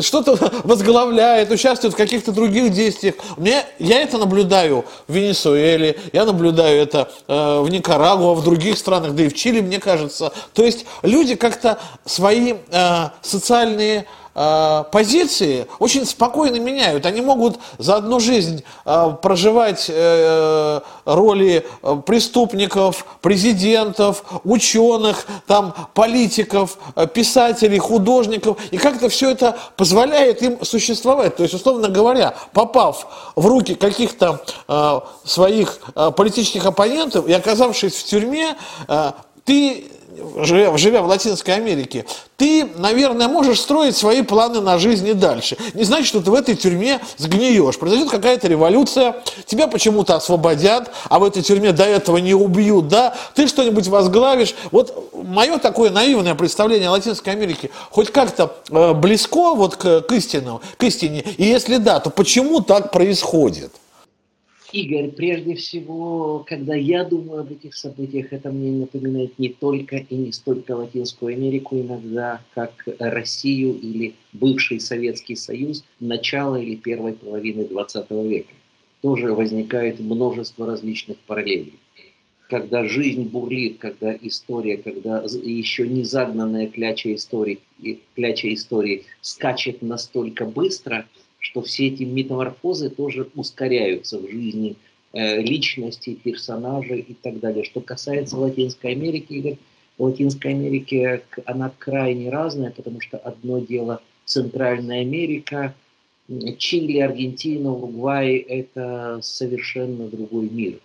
что-то 0.00 0.38
возглавляет, 0.64 1.50
участвует 1.50 1.94
в 1.94 1.96
каких-то 1.96 2.32
других 2.32 2.72
действиях. 2.72 3.14
Мне, 3.36 3.64
я 3.78 4.02
это 4.02 4.18
наблюдаю 4.18 4.84
в 5.06 5.14
Венесуэле, 5.14 5.98
я 6.12 6.24
наблюдаю 6.24 6.80
это 6.82 7.10
э, 7.28 7.60
в 7.60 7.68
Никарагуа, 7.70 8.34
в 8.34 8.42
других 8.42 8.76
странах, 8.78 9.14
да 9.14 9.24
и 9.24 9.28
в 9.28 9.34
Чили, 9.34 9.60
мне 9.60 9.78
кажется. 9.78 10.32
То 10.52 10.64
есть 10.64 10.84
люди 11.02 11.34
как-то 11.36 11.78
свои 12.08 12.54
э, 12.70 13.08
социальные 13.22 14.06
э, 14.34 14.84
позиции 14.90 15.66
очень 15.78 16.06
спокойно 16.06 16.58
меняют. 16.58 17.04
Они 17.06 17.20
могут 17.20 17.58
за 17.76 17.96
одну 17.96 18.18
жизнь 18.18 18.64
э, 18.84 19.16
проживать 19.20 19.86
э, 19.88 20.80
роли 21.04 21.66
преступников, 22.06 23.04
президентов, 23.20 24.24
ученых, 24.44 25.26
там, 25.46 25.74
политиков, 25.94 26.78
писателей, 27.12 27.78
художников. 27.78 28.58
И 28.70 28.78
как-то 28.78 29.08
все 29.08 29.30
это 29.30 29.58
позволяет 29.76 30.42
им 30.42 30.64
существовать. 30.64 31.36
То 31.36 31.42
есть, 31.42 31.54
условно 31.54 31.88
говоря, 31.88 32.34
попав 32.52 33.32
в 33.36 33.46
руки 33.46 33.74
каких-то 33.74 34.44
своих 35.24 35.78
политических 36.16 36.66
оппонентов 36.66 37.26
и 37.28 37.32
оказавшись 37.32 37.94
в 37.94 38.04
тюрьме, 38.04 38.56
ты 39.44 39.90
живя, 40.36 40.76
живя 40.76 41.02
в 41.02 41.06
Латинской 41.06 41.54
Америке, 41.54 42.04
ты, 42.36 42.68
наверное, 42.76 43.28
можешь 43.28 43.60
строить 43.60 43.96
свои 43.96 44.22
планы 44.22 44.60
на 44.60 44.78
жизнь 44.78 45.08
и 45.08 45.12
дальше. 45.12 45.56
Не 45.74 45.84
значит, 45.84 46.06
что 46.06 46.20
ты 46.20 46.30
в 46.30 46.34
этой 46.34 46.54
тюрьме 46.54 47.00
сгниешь. 47.16 47.78
Произойдет 47.78 48.10
какая-то 48.10 48.48
революция, 48.48 49.16
тебя 49.46 49.66
почему-то 49.66 50.14
освободят, 50.14 50.90
а 51.08 51.18
в 51.18 51.24
этой 51.24 51.42
тюрьме 51.42 51.72
до 51.72 51.84
этого 51.84 52.18
не 52.18 52.34
убьют, 52.34 52.88
да? 52.88 53.16
Ты 53.34 53.48
что-нибудь 53.48 53.88
возглавишь. 53.88 54.54
Вот 54.70 55.12
мое 55.12 55.58
такое 55.58 55.90
наивное 55.90 56.34
представление 56.34 56.88
о 56.88 56.92
Латинской 56.92 57.32
Америке 57.32 57.70
хоть 57.90 58.12
как-то 58.12 58.54
э, 58.70 58.94
близко 58.94 59.54
вот 59.54 59.76
к, 59.76 60.02
к, 60.02 60.12
истину, 60.12 60.60
к 60.76 60.84
истине. 60.84 61.24
И 61.36 61.44
если 61.44 61.76
да, 61.78 62.00
то 62.00 62.10
почему 62.10 62.60
так 62.60 62.92
происходит? 62.92 63.72
Игорь, 64.72 65.08
прежде 65.12 65.54
всего, 65.54 66.44
когда 66.46 66.74
я 66.74 67.02
думаю 67.04 67.40
об 67.40 67.52
этих 67.52 67.74
событиях, 67.74 68.34
это 68.34 68.50
мне 68.50 68.70
напоминает 68.70 69.38
не 69.38 69.48
только 69.48 69.96
и 69.96 70.14
не 70.14 70.30
столько 70.30 70.72
Латинскую 70.72 71.34
Америку 71.34 71.76
иногда, 71.76 72.42
как 72.54 72.72
Россию 72.98 73.78
или 73.80 74.14
бывший 74.34 74.80
Советский 74.80 75.36
Союз 75.36 75.84
начала 76.00 76.56
или 76.56 76.76
первой 76.76 77.14
половины 77.14 77.64
20 77.64 78.10
века. 78.10 78.52
Тоже 79.00 79.32
возникает 79.32 80.00
множество 80.00 80.66
различных 80.66 81.16
параллелей. 81.20 81.78
Когда 82.50 82.84
жизнь 82.84 83.22
бурлит, 83.22 83.78
когда 83.78 84.14
история, 84.20 84.76
когда 84.76 85.22
еще 85.42 85.88
не 85.88 86.02
загнанная 86.04 86.66
кляча 86.66 87.14
истории, 87.14 87.60
кляча 88.14 88.52
истории 88.52 89.04
скачет 89.22 89.80
настолько 89.80 90.44
быстро– 90.44 91.06
что 91.38 91.62
все 91.62 91.88
эти 91.88 92.02
метаморфозы 92.02 92.90
тоже 92.90 93.28
ускоряются 93.34 94.18
в 94.18 94.28
жизни 94.28 94.76
э, 95.12 95.40
личности, 95.40 96.14
персонажей 96.14 97.00
и 97.00 97.14
так 97.14 97.40
далее. 97.40 97.64
Что 97.64 97.80
касается 97.80 98.36
Латинской 98.36 98.92
Америки, 98.92 99.32
Игорь, 99.32 99.56
в 99.96 100.04
Латинской 100.04 100.52
Америке 100.52 101.22
она 101.44 101.72
крайне 101.78 102.30
разная, 102.30 102.70
потому 102.70 103.00
что 103.00 103.18
одно 103.18 103.58
дело 103.58 104.00
Центральная 104.24 105.00
Америка, 105.00 105.74
Чили, 106.58 106.98
Аргентина, 106.98 107.72
Уругвай– 107.72 108.36
это 108.48 109.20
совершенно 109.22 110.08
другой 110.08 110.50
мир. 110.50 110.78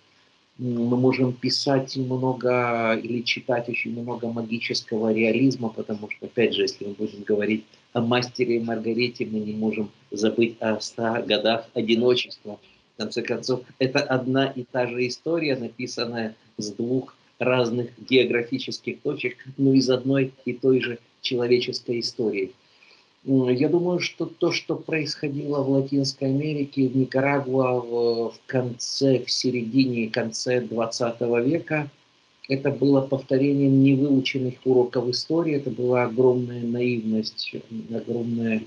Мы 0.56 0.96
можем 0.96 1.32
писать 1.32 1.96
много 1.96 2.94
или 3.02 3.22
читать 3.22 3.68
очень 3.68 3.90
много 3.90 4.28
магического 4.28 5.12
реализма, 5.12 5.68
потому 5.68 6.08
что, 6.10 6.26
опять 6.26 6.54
же, 6.54 6.62
если 6.62 6.84
мы 6.86 6.92
будем 6.92 7.24
говорить 7.24 7.64
о 7.92 8.00
мастере 8.00 8.56
и 8.56 8.60
Маргарите 8.60 9.26
мы 9.26 9.40
не 9.40 9.52
можем 9.52 9.90
забыть 10.12 10.56
о 10.60 10.80
ста 10.80 11.22
годах 11.22 11.68
одиночества. 11.74 12.60
В 12.94 12.98
конце 12.98 13.22
концов, 13.22 13.62
это 13.80 13.98
одна 14.00 14.46
и 14.46 14.62
та 14.62 14.86
же 14.86 15.04
история, 15.08 15.56
написанная 15.56 16.36
с 16.56 16.70
двух 16.70 17.16
разных 17.40 17.90
географических 18.08 19.00
точек, 19.00 19.36
но 19.56 19.74
из 19.74 19.90
одной 19.90 20.32
и 20.44 20.52
той 20.52 20.80
же 20.80 21.00
человеческой 21.20 21.98
истории. 21.98 22.52
Я 23.24 23.68
думаю, 23.68 24.00
что 24.00 24.26
то, 24.26 24.52
что 24.52 24.76
происходило 24.76 25.62
в 25.62 25.70
Латинской 25.70 26.28
Америке, 26.28 26.88
в 26.88 26.96
Никарагуа 26.96 27.80
в 27.80 28.34
конце, 28.46 29.24
в 29.24 29.30
середине 29.30 30.04
и 30.04 30.08
конце 30.08 30.60
20 30.60 31.20
века– 31.46 31.90
это 32.48 32.70
было 32.70 33.00
повторением 33.00 33.82
невыученных 33.82 34.54
уроков 34.64 35.08
истории, 35.08 35.54
это 35.54 35.70
была 35.70 36.04
огромная 36.04 36.62
наивность, 36.62 37.54
огромная, 37.90 38.62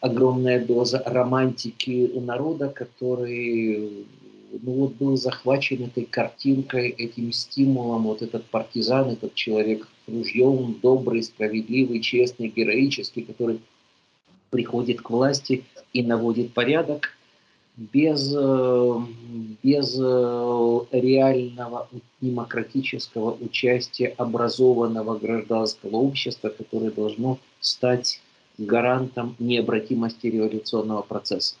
огромная 0.00 0.64
доза 0.64 1.02
романтики 1.06 2.10
у 2.12 2.20
народа, 2.20 2.68
который 2.68 4.06
ну 4.62 4.72
вот 4.72 4.94
был 4.94 5.16
захвачен 5.16 5.84
этой 5.84 6.04
картинкой, 6.04 6.88
этим 6.88 7.32
стимулом, 7.32 8.02
вот 8.02 8.20
этот 8.20 8.44
партизан, 8.46 9.10
этот 9.10 9.34
человек 9.34 9.86
ружьем, 10.08 10.76
добрый, 10.82 11.22
справедливый, 11.22 12.00
честный, 12.00 12.48
героический, 12.48 13.22
который 13.22 13.60
приходит 14.50 15.00
к 15.00 15.10
власти 15.10 15.64
и 15.92 16.02
наводит 16.02 16.52
порядок 16.52 17.10
без, 17.76 18.34
э, 18.36 18.94
без 19.62 19.96
э, 19.98 20.80
реального 20.92 21.88
демократического 22.20 23.36
участия 23.40 24.08
образованного 24.18 25.18
гражданского 25.18 25.96
общества, 25.96 26.50
которое 26.50 26.90
должно 26.90 27.38
стать 27.60 28.20
гарантом 28.58 29.34
необратимости 29.38 30.26
революционного 30.26 31.02
процесса. 31.02 31.54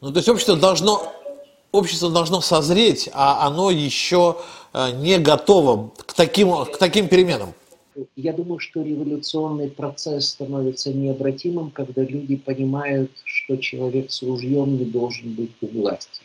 Ну, 0.00 0.10
то 0.10 0.18
есть 0.18 0.28
общество 0.28 0.56
должно, 0.56 1.12
общество 1.70 2.10
должно 2.10 2.40
созреть, 2.40 3.08
а 3.12 3.46
оно 3.46 3.70
еще 3.70 4.38
э, 4.72 4.90
не 4.96 5.18
готово 5.18 5.92
к 5.96 6.12
таким, 6.12 6.64
к 6.64 6.76
таким 6.78 7.08
переменам. 7.08 7.54
Я 8.16 8.32
думаю, 8.32 8.58
что 8.58 8.82
революционный 8.82 9.68
процесс 9.68 10.28
становится 10.28 10.92
необратимым, 10.92 11.70
когда 11.70 12.02
люди 12.02 12.36
понимают, 12.36 13.10
что 13.24 13.56
человек 13.56 14.10
с 14.10 14.22
ружьем 14.22 14.78
не 14.78 14.84
должен 14.84 15.34
быть 15.34 15.50
у 15.60 15.66
власти. 15.66 16.22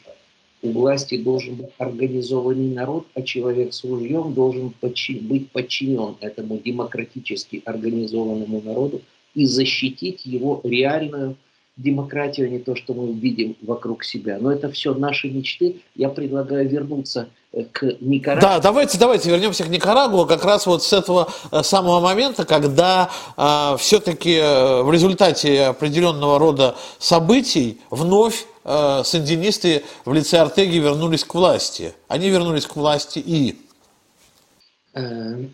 У 0.61 0.71
власти 0.71 1.17
должен 1.17 1.55
быть 1.55 1.69
организованный 1.77 2.73
народ, 2.73 3.05
а 3.13 3.21
человек 3.21 3.73
с 3.73 3.83
ружьем 3.83 4.33
должен 4.33 4.73
быть 4.81 5.51
подчинен 5.51 6.15
этому 6.19 6.57
демократически 6.57 7.61
организованному 7.63 8.61
народу 8.61 9.01
и 9.35 9.45
защитить 9.45 10.25
его 10.25 10.61
реальную 10.63 11.35
демократию, 11.77 12.47
а 12.47 12.49
не 12.49 12.59
то, 12.59 12.75
что 12.75 12.93
мы 12.93 13.13
видим 13.13 13.55
вокруг 13.61 14.03
себя. 14.03 14.37
Но 14.41 14.51
это 14.51 14.69
все 14.71 14.93
наши 14.95 15.29
мечты. 15.29 15.77
Я 15.95 16.09
предлагаю 16.09 16.67
вернуться 16.67 17.29
э, 17.53 17.63
к 17.65 17.83
Никарагуа. 18.01 18.49
Да, 18.49 18.59
давайте, 18.59 18.97
давайте 18.97 19.29
вернемся 19.29 19.63
к 19.63 19.69
Никарагуа 19.69 20.25
как 20.25 20.43
раз 20.43 20.65
вот 20.65 20.83
с 20.83 20.91
этого 20.91 21.31
э, 21.51 21.61
самого 21.61 21.99
момента, 21.99 22.45
когда 22.45 23.11
э, 23.37 23.77
все-таки 23.77 24.35
э, 24.35 24.81
в 24.81 24.91
результате 24.91 25.65
определенного 25.65 26.39
рода 26.39 26.75
событий 26.97 27.79
вновь 27.91 28.47
э, 28.63 29.03
сандинисты 29.03 29.83
в 30.03 30.13
лице 30.13 30.39
Артеги 30.39 30.77
вернулись 30.77 31.23
к 31.23 31.35
власти. 31.35 31.93
Они 32.07 32.29
вернулись 32.29 32.65
к 32.65 32.75
власти 32.75 33.19
и... 33.19 33.55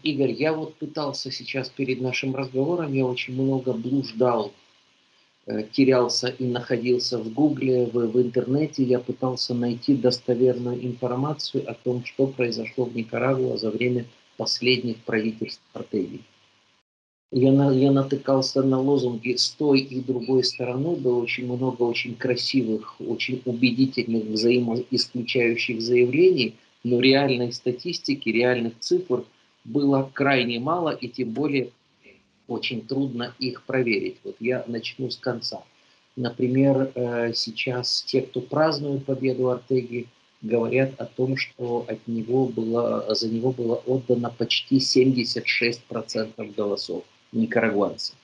Игорь, 0.04 0.32
я 0.32 0.54
вот 0.54 0.76
пытался 0.76 1.30
сейчас 1.30 1.68
перед 1.68 2.00
нашим 2.00 2.34
разговором, 2.34 2.94
я 2.94 3.06
очень 3.06 3.34
много 3.34 3.74
блуждал 3.74 4.54
Э, 4.54 4.62
терялся 5.45 6.27
и 6.27 6.45
находился 6.45 7.19
в 7.19 7.34
Гугле, 7.34 7.86
в, 7.86 7.93
в 7.93 8.21
интернете, 8.21 8.84
я 8.84 8.99
пытался 8.99 9.53
найти 9.53 9.95
достоверную 9.95 10.84
информацию 10.86 11.69
о 11.69 11.73
том, 11.73 12.06
что 12.06 12.27
произошло 12.27 12.86
в 12.86 12.95
Никарагуа 12.95 13.58
за 13.58 13.69
время 13.69 14.06
последних 14.38 14.97
правительств 14.97 15.62
стратегии. 15.71 16.21
Я, 17.36 17.51
на, 17.51 17.71
я 17.71 17.91
натыкался 17.91 18.62
на 18.62 18.79
лозунги 18.79 19.36
с 19.36 19.49
той 19.49 19.79
и 19.79 20.01
другой 20.01 20.43
стороны, 20.43 20.95
было 20.95 21.19
очень 21.19 21.51
много 21.51 21.82
очень 21.82 22.15
красивых, 22.15 22.95
очень 23.01 23.41
убедительных, 23.45 24.25
взаимоисключающих 24.25 25.82
заявлений, 25.82 26.56
но 26.84 26.99
реальной 26.99 27.51
статистики, 27.51 28.29
реальных 28.29 28.79
цифр 28.79 29.23
было 29.63 30.12
крайне 30.13 30.60
мало, 30.60 30.91
и 30.91 31.08
тем 31.08 31.32
более 31.32 31.71
очень 32.47 32.86
трудно 32.86 33.34
их 33.39 33.63
проверить. 33.63 34.17
Вот 34.23 34.36
я 34.39 34.63
начну 34.67 35.10
с 35.10 35.17
конца. 35.17 35.63
Например, 36.15 36.91
э, 36.93 37.34
сейчас 37.34 38.03
те, 38.03 38.21
кто 38.21 38.41
празднует 38.41 39.06
победу 39.06 39.49
Артеги, 39.49 40.08
говорят 40.41 40.99
о 40.99 41.06
том, 41.06 41.38
что 41.38 41.86
от 41.88 42.08
него 42.08 42.45
было, 42.45 43.15
за 43.15 43.29
него 43.29 43.51
было 43.51 43.75
отдано 43.75 44.29
почти 44.29 44.77
76% 44.77 46.53
голосов 46.56 47.03
никарагуанцев. 47.32 48.15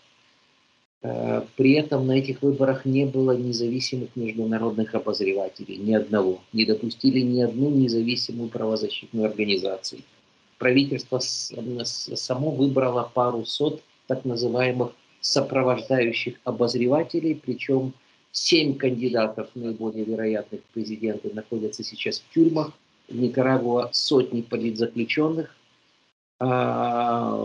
Э, 1.02 1.44
при 1.56 1.74
этом 1.74 2.06
на 2.06 2.14
этих 2.20 2.42
выборах 2.42 2.86
не 2.86 3.06
было 3.06 3.32
независимых 3.32 4.16
международных 4.16 4.94
обозревателей, 4.94 5.78
ни 5.78 5.94
одного. 5.94 6.42
Не 6.54 6.66
допустили 6.66 7.22
ни 7.22 7.42
одну 7.42 7.70
независимую 7.70 8.50
правозащитную 8.50 9.28
организацию. 9.28 10.02
Правительство 10.58 11.20
само 11.20 12.52
выбрало 12.52 13.10
пару 13.14 13.46
сот 13.46 13.82
так 14.10 14.26
называемых 14.26 14.92
сопровождающих 15.22 16.36
обозревателей, 16.44 17.36
причем 17.36 17.94
семь 18.32 18.76
кандидатов, 18.76 19.50
наиболее 19.54 20.04
вероятных 20.04 20.64
президенты, 20.74 21.32
находятся 21.34 21.84
сейчас 21.84 22.20
в 22.20 22.28
тюрьмах. 22.34 22.74
В 23.08 23.16
Никарагуа 23.16 23.90
сотни 23.92 24.42
политзаключенных. 24.42 25.56
А, 26.40 27.40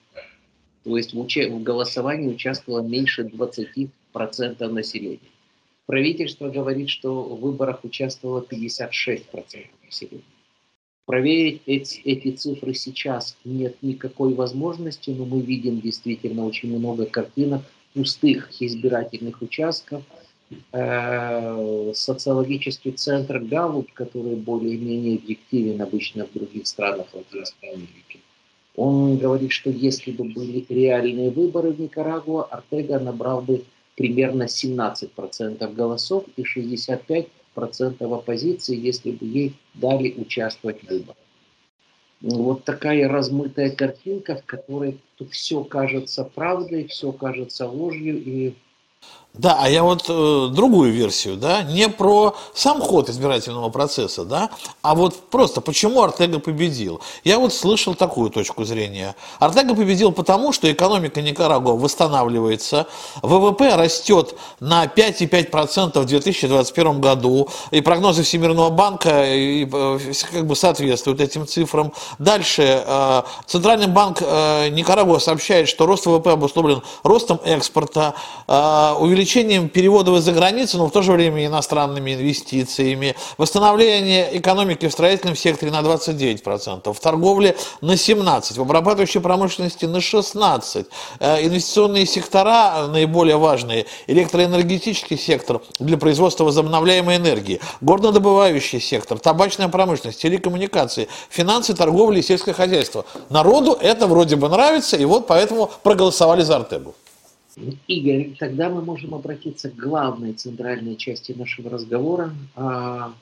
То 0.84 0.98
есть 0.98 1.14
в 1.14 1.64
голосовании 1.64 2.34
участвовало 2.34 2.82
меньше 2.82 3.24
20 3.24 3.90
процентов 4.16 4.72
населения. 4.72 5.30
Правительство 5.88 6.50
говорит, 6.50 6.90
что 6.90 7.22
в 7.22 7.42
выборах 7.42 7.84
участвовало 7.84 8.46
56% 8.50 9.68
населения. 9.84 10.24
Проверить 11.06 11.62
эти, 11.66 12.00
эти 12.00 12.32
цифры 12.32 12.74
сейчас 12.74 13.36
нет 13.44 13.76
никакой 13.82 14.34
возможности, 14.34 15.10
но 15.12 15.26
мы 15.26 15.42
видим 15.42 15.82
действительно 15.82 16.46
очень 16.46 16.76
много 16.80 17.06
картинок 17.06 17.64
пустых 17.94 18.50
избирательных 18.62 19.42
участков. 19.42 20.02
Э, 20.72 21.92
социологический 21.94 22.92
центр 22.92 23.40
Галлуп, 23.40 23.92
который 23.92 24.36
более-менее 24.36 25.18
объективен 25.18 25.82
обычно 25.82 26.26
в 26.26 26.32
других 26.34 26.66
странах 26.68 27.08
Латинской 27.14 27.70
Америки, 27.70 28.20
он 28.76 29.18
говорит, 29.18 29.52
что 29.52 29.70
если 29.70 30.12
бы 30.12 30.24
были 30.26 30.66
реальные 30.68 31.32
выборы 31.32 31.72
в 31.72 31.80
Никарагуа, 31.80 32.44
Артега 32.46 33.00
набрал 33.00 33.42
бы 33.42 33.64
примерно 33.96 34.44
17% 34.44 35.74
голосов 35.74 36.26
и 36.36 36.44
65% 36.44 37.28
оппозиции, 38.14 38.76
если 38.76 39.12
бы 39.12 39.26
ей 39.26 39.56
дали 39.74 40.14
участвовать 40.18 40.84
в 40.84 40.90
выборах. 40.90 41.18
Вот 42.22 42.64
такая 42.64 43.08
размытая 43.08 43.70
картинка, 43.72 44.36
в 44.36 44.46
которой 44.46 45.00
все 45.32 45.64
кажется 45.64 46.24
правдой, 46.24 46.88
все 46.88 47.12
кажется 47.12 47.68
ложью, 47.68 48.22
и 48.24 48.54
да, 49.38 49.58
а 49.60 49.70
я 49.70 49.84
вот 49.84 50.06
э, 50.08 50.48
другую 50.52 50.92
версию, 50.92 51.36
да, 51.36 51.64
не 51.64 51.90
про 51.90 52.36
сам 52.54 52.82
ход 52.82 53.10
избирательного 53.10 53.70
процесса, 53.70 54.24
да, 54.24 54.50
а 54.82 54.96
вот 54.96 55.30
просто 55.30 55.62
почему 55.62 56.02
Артега 56.02 56.40
победил. 56.40 57.02
Я 57.24 57.40
вот 57.40 57.54
слышал 57.54 57.96
такую 57.96 58.30
точку 58.30 58.64
зрения. 58.64 59.16
Артега 59.40 59.76
победил 59.76 60.12
потому, 60.12 60.54
что 60.54 60.72
экономика 60.72 61.22
Никарагуа 61.22 61.74
восстанавливается, 61.74 62.88
ВВП 63.22 63.76
растет 63.76 64.36
на 64.60 64.86
5,5% 64.86 66.00
в 66.00 66.06
2021 66.06 67.02
году, 67.02 67.50
и 67.72 67.82
прогнозы 67.82 68.24
Всемирного 68.24 68.70
банка 68.70 69.26
и, 69.26 69.68
э, 69.72 70.00
как 70.32 70.48
бы 70.48 70.56
соответствуют 70.56 71.20
этим 71.20 71.46
цифрам. 71.46 71.92
Дальше 72.20 72.84
э, 72.86 73.22
Центральный 73.48 73.88
банк 73.88 74.20
э, 74.22 74.70
Никарагуа 74.70 75.20
сообщает, 75.20 75.68
что 75.68 75.86
рост 75.86 76.06
ВВП 76.06 76.32
обусловлен 76.32 76.82
ростом 77.04 77.40
экспорта, 77.44 78.16
э, 78.48 78.94
увеличением 78.98 79.25
увеличением 79.26 79.70
переводов 79.70 80.20
из-за 80.20 80.34
границы, 80.34 80.78
но 80.78 80.88
в 80.88 80.92
то 80.92 81.02
же 81.02 81.12
время 81.12 81.46
иностранными 81.48 82.14
инвестициями, 82.14 83.16
восстановление 83.40 84.38
экономики 84.38 84.88
в 84.88 84.92
строительном 84.92 85.36
секторе 85.36 85.72
на 85.72 85.80
29%, 85.80 86.94
в 86.94 87.00
торговле 87.00 87.56
на 87.82 87.94
17%, 87.94 88.54
в 88.56 88.62
обрабатывающей 88.62 89.20
промышленности 89.20 89.86
на 89.86 89.98
16%, 89.98 90.86
э, 91.20 91.46
инвестиционные 91.46 92.06
сектора 92.06 92.88
наиболее 92.88 93.38
важные, 93.38 93.88
электроэнергетический 94.06 95.18
сектор 95.18 95.62
для 95.80 95.98
производства 95.98 96.44
возобновляемой 96.44 97.18
энергии, 97.18 97.60
горнодобывающий 97.82 98.80
сектор, 98.80 99.18
табачная 99.18 99.70
промышленность, 99.70 100.22
телекоммуникации, 100.22 101.08
финансы, 101.30 101.74
торговля 101.74 102.20
и 102.20 102.22
сельское 102.22 102.54
хозяйство. 102.54 103.06
Народу 103.30 103.76
это 103.82 104.06
вроде 104.06 104.36
бы 104.36 104.50
нравится, 104.50 104.98
и 104.98 105.06
вот 105.06 105.26
поэтому 105.26 105.72
проголосовали 105.82 106.44
за 106.44 106.58
Артегу. 106.58 106.94
Игорь, 107.88 108.36
тогда 108.38 108.70
мы 108.70 108.82
можем 108.82 109.16
обратиться 109.16 109.70
к 109.70 109.76
главной 109.76 110.34
центральной 110.34 110.98
части 110.98 111.32
нашего 111.32 111.70
разговора 111.70 112.34
о, 112.56 113.14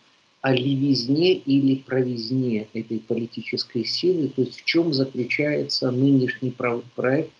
о 0.41 0.53
левизне 0.53 1.34
или 1.34 1.75
провизне 1.75 2.67
этой 2.73 2.97
политической 2.99 3.86
силы, 3.86 4.29
то 4.29 4.41
есть 4.41 4.61
в 4.61 4.65
чем 4.65 4.91
заключается 4.91 5.91
нынешний 5.91 6.51
проект 6.95 7.31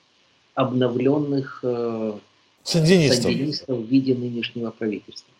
обновленных 0.54 1.62
э, 1.64 2.20
сандинистов. 2.64 3.24
сандинистов 3.24 3.80
в 3.80 3.88
виде 3.88 4.14
нынешнего 4.14 4.70
правительства. 4.72 5.34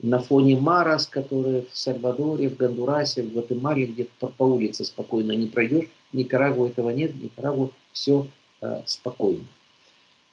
На 0.00 0.20
фоне 0.20 0.56
Марас, 0.56 1.06
которые 1.06 1.62
в 1.62 1.76
Сальвадоре, 1.76 2.48
в 2.48 2.56
Гондурасе, 2.56 3.22
в 3.22 3.32
Гватемале, 3.32 3.86
где 3.86 4.06
по, 4.18 4.28
по 4.28 4.44
улице 4.44 4.84
спокойно 4.84 5.32
не 5.32 5.46
пройдешь, 5.46 5.88
Никарагуа 6.12 6.68
этого 6.68 6.90
нет, 6.90 7.20
Никарагуа 7.20 7.70
все 7.92 8.26
э, 8.60 8.82
спокойно. 8.86 9.44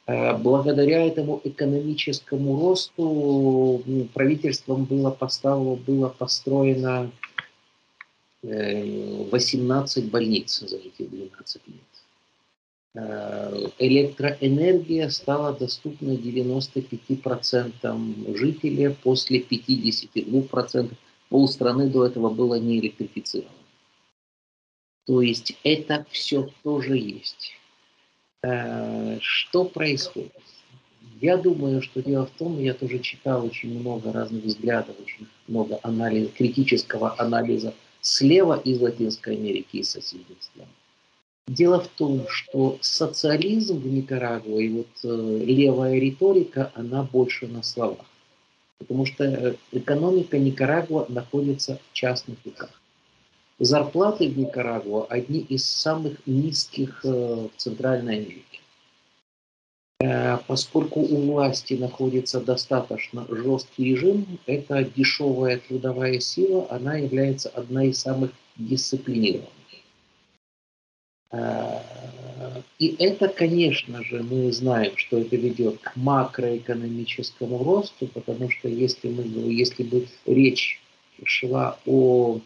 Э, 0.09 0.35
благодаря 0.35 1.05
этому 1.05 1.39
экономическому 1.43 2.59
росту 2.59 3.83
правительством 4.15 4.85
было, 4.85 5.11
поставлено, 5.11 5.75
было 5.75 6.09
построено 6.09 7.11
18 8.41 10.03
э, 10.03 10.07
больниц 10.07 10.61
за 10.61 10.77
эти 10.77 11.03
12 11.03 11.61
лет. 11.67 11.75
Э, 12.95 13.67
электроэнергия 13.77 15.09
стала 15.09 15.53
доступна 15.53 16.13
95% 16.13 18.35
жителей 18.35 18.95
после 19.03 19.41
52%. 19.41 20.91
Полстраны 21.29 21.87
до 21.87 22.07
этого 22.07 22.31
было 22.31 22.55
не 22.55 22.79
электрифицировано. 22.79 23.53
То 25.05 25.21
есть 25.21 25.55
это 25.63 26.07
все 26.09 26.49
тоже 26.63 26.97
есть. 26.97 27.58
Э, 28.43 29.17
что 29.21 29.65
происходит? 29.65 30.31
Я 31.19 31.35
думаю, 31.37 31.81
что 31.81 32.01
дело 32.01 32.25
в 32.25 32.31
том, 32.31 32.59
я 32.59 32.73
тоже 32.73 32.99
читал 32.99 33.45
очень 33.45 33.77
много 33.77 34.13
разных 34.13 34.45
взглядов, 34.45 34.95
очень 35.01 35.27
много 35.47 35.79
анализа, 35.83 36.29
критического 36.29 37.19
анализа 37.19 37.73
слева 37.99 38.57
из 38.63 38.79
Латинской 38.79 39.35
Америки 39.35 39.77
и 39.77 39.83
соседних 39.83 40.41
стран. 40.41 40.67
Дело 41.47 41.81
в 41.81 41.87
том, 41.89 42.25
что 42.29 42.77
социализм 42.79 43.79
в 43.79 43.87
Никарагуа 43.87 44.59
и 44.59 44.69
вот 44.69 44.87
э, 45.03 45.43
левая 45.45 45.99
риторика, 45.99 46.71
она 46.75 47.03
больше 47.03 47.47
на 47.47 47.63
словах. 47.63 48.05
Потому 48.77 49.05
что 49.05 49.25
э, 49.25 49.55
экономика 49.73 50.37
Никарагуа 50.37 51.07
находится 51.09 51.81
в 51.89 51.93
частных 51.93 52.37
руках. 52.45 52.78
Зарплаты 53.59 54.29
в 54.29 54.37
Никарагуа 54.37 55.05
одни 55.09 55.41
из 55.41 55.65
самых 55.65 56.25
низких 56.25 57.01
э, 57.03 57.09
в 57.09 57.51
Центральной 57.57 58.15
Америке. 58.15 58.59
Э, 59.99 60.37
поскольку 60.47 61.01
у 61.01 61.33
власти 61.33 61.73
находится 61.73 62.39
достаточно 62.39 63.27
жесткий 63.29 63.83
режим, 63.83 64.39
эта 64.45 64.85
дешевая 64.85 65.57
трудовая 65.57 66.21
сила, 66.21 66.67
она 66.69 66.95
является 66.95 67.49
одной 67.49 67.89
из 67.89 67.99
самых 67.99 68.31
дисциплинированных. 68.55 69.49
Э, 71.33 71.81
и 72.79 72.95
это, 72.97 73.27
конечно 73.27 74.01
же, 74.05 74.23
мы 74.23 74.53
знаем, 74.53 74.95
что 74.95 75.17
это 75.17 75.35
ведет 75.35 75.79
к 75.79 75.97
макроэкономическому 75.97 77.61
росту, 77.61 78.07
потому 78.07 78.49
что 78.49 78.69
если, 78.69 79.09
мы, 79.09 79.23
если 79.51 79.83
бы 79.83 80.07
речь 80.25 80.81
шла 81.25 81.77
о 81.85 82.39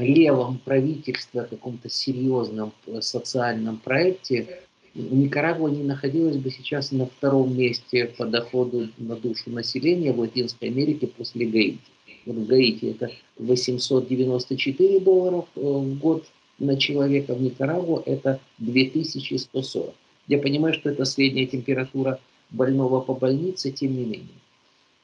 левом 0.00 0.58
правительстве, 0.64 1.42
каком-то 1.42 1.88
серьезном 1.88 2.72
социальном 3.00 3.78
проекте, 3.78 4.60
Никарагуа 4.94 5.68
не 5.68 5.84
находилась 5.84 6.36
бы 6.36 6.50
сейчас 6.50 6.90
на 6.90 7.06
втором 7.06 7.56
месте 7.56 8.06
по 8.18 8.26
доходу 8.26 8.88
на 8.98 9.14
душу 9.14 9.50
населения 9.50 10.12
в 10.12 10.18
Латинской 10.18 10.68
Америке 10.68 11.06
после 11.06 11.46
Гаити. 11.46 11.78
Вот 12.26 12.36
в 12.36 12.46
Гаити 12.46 12.86
это 12.86 13.10
894 13.38 15.00
долларов 15.00 15.46
э, 15.54 15.60
в 15.60 15.98
год 15.98 16.26
на 16.58 16.76
человека, 16.76 17.34
в 17.34 17.40
Никарагуа 17.40 18.02
это 18.04 18.40
2140. 18.58 19.94
Я 20.26 20.38
понимаю, 20.38 20.74
что 20.74 20.90
это 20.90 21.04
средняя 21.04 21.46
температура 21.46 22.20
больного 22.50 23.00
по 23.00 23.14
больнице, 23.14 23.70
тем 23.70 23.96
не 23.96 24.04
менее 24.04 24.40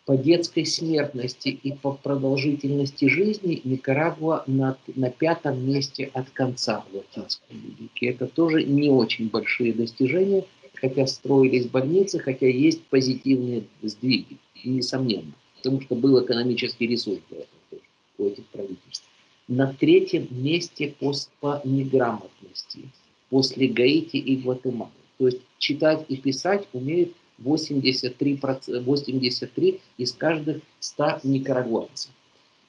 по 0.07 0.16
детской 0.16 0.64
смертности 0.64 1.48
и 1.48 1.72
по 1.72 1.92
продолжительности 1.92 3.07
жизни 3.07 3.61
Никарагуа 3.64 4.44
на, 4.46 4.78
на 4.94 5.11
пятом 5.11 5.68
месте 5.68 6.11
от 6.14 6.30
конца 6.30 6.84
в 6.88 6.96
Латинской 6.96 7.48
Америке. 7.50 8.07
Это 8.07 8.26
тоже 8.28 8.62
не 8.62 8.88
очень 8.88 9.28
большие 9.28 9.72
достижения, 9.72 10.44
хотя 10.74 11.09
строились 11.09 11.66
больницы, 11.66 12.20
хотя 12.20 12.46
есть 12.46 12.82
позитивные 12.84 13.64
сдвиги, 13.82 14.38
несомненно, 14.64 15.32
потому 15.57 15.80
что 15.80 15.96
был 15.96 16.24
экономический 16.24 16.86
ресурс 16.86 17.18
для 17.28 17.38
этого 17.38 17.82
у 18.18 18.26
этих 18.26 18.46
правительств. 18.46 19.04
На 19.48 19.72
третьем 19.72 20.28
месте 20.30 20.94
по, 21.00 21.12
по 21.40 21.61
неграмотности, 21.64 22.88
после 23.28 23.66
Гаити 23.66 24.16
и 24.18 24.36
Гватемалы. 24.36 24.90
То 25.18 25.26
есть 25.26 25.40
читать 25.59 26.04
и 26.09 26.16
писать 26.16 26.68
умеют 26.72 27.12
83, 27.39 28.41
83 28.84 29.80
из 29.99 30.12
каждых 30.12 30.62
100 30.80 31.20
никарагуанцев. 31.24 32.11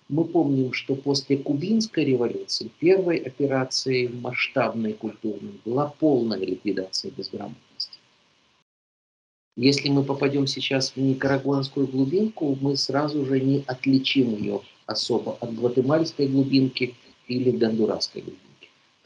Мы 0.10 0.24
помним, 0.24 0.72
что 0.72 0.96
после 0.96 1.38
Кубинской 1.38 2.06
революции 2.06 2.72
первой 2.80 3.18
операцией 3.18 4.08
масштабной 4.08 4.94
культурной 4.94 5.60
была 5.66 5.94
полная 6.00 6.40
ликвидация 6.40 7.12
безграмотности. 7.12 8.00
Если 9.58 9.90
мы 9.90 10.04
попадем 10.04 10.48
сейчас 10.48 10.92
в 10.92 10.98
никарагуанскую 10.98 11.88
глубинку, 11.88 12.58
мы 12.62 12.78
сразу 12.78 13.26
же 13.26 13.42
не 13.42 13.64
отличим 13.68 14.36
ее 14.36 14.62
особо 14.86 15.34
от 15.42 15.54
гватемальской 15.56 16.28
глубинки 16.28 16.96
или 17.28 17.52
гондурасской 17.52 18.22
глубинки. 18.22 18.47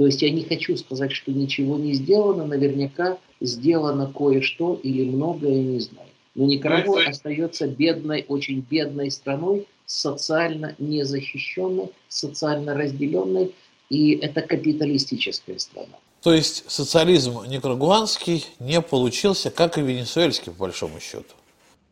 То 0.02 0.08
есть 0.08 0.24
я 0.24 0.32
не 0.32 0.44
хочу 0.44 0.76
сказать, 0.78 1.12
что 1.12 1.32
ничего 1.32 1.78
не 1.78 1.94
сделано, 1.94 2.44
наверняка 2.48 3.20
сделано 3.40 4.12
кое-что 4.12 4.80
или 4.82 5.08
многое, 5.08 5.62
не 5.62 5.80
знаю. 5.80 6.08
Но 6.34 6.48
Никарагуа 6.48 7.04
остается 7.08 7.68
бедной, 7.68 8.26
очень 8.28 8.66
бедной 8.68 9.12
страной, 9.12 9.68
социально 9.86 10.76
незащищенной, 10.80 11.92
социально 12.08 12.74
разделенной, 12.74 13.54
и 13.92 14.14
это 14.14 14.42
капиталистическая 14.42 15.60
страна. 15.60 16.00
То 16.24 16.34
есть 16.34 16.64
социализм 16.68 17.44
никарагуанский 17.48 18.44
не 18.58 18.82
получился, 18.82 19.52
как 19.52 19.78
и 19.78 19.82
венесуэльский, 19.84 20.52
по 20.52 20.62
большому 20.62 21.00
счету? 21.00 21.36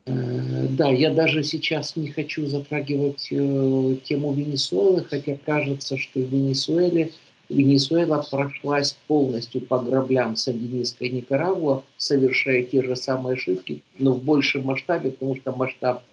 Э, 0.08 0.66
да, 0.72 0.90
я 0.90 1.12
даже 1.12 1.44
сейчас 1.44 1.96
не 1.96 2.10
хочу 2.10 2.48
затрагивать 2.48 3.28
э, 3.30 3.98
тему 4.04 4.34
Венесуэлы, 4.34 5.06
хотя 5.08 5.38
кажется, 5.46 5.96
что 6.00 6.22
в 6.22 6.24
Венесуэле 6.24 7.12
Венесуэла 7.50 8.24
прошлась 8.30 8.96
полностью 9.08 9.62
по 9.62 9.80
граблям 9.80 10.36
Сандинистской 10.36 11.10
Никарагуа, 11.10 11.84
совершая 11.98 12.64
те 12.64 12.84
же 12.84 12.96
самые 12.96 13.34
ошибки, 13.34 13.84
но 13.98 14.14
в 14.14 14.24
большем 14.24 14.66
масштабе, 14.66 15.12
потому 15.12 15.36
что 15.36 15.52
масштаб 15.52 16.04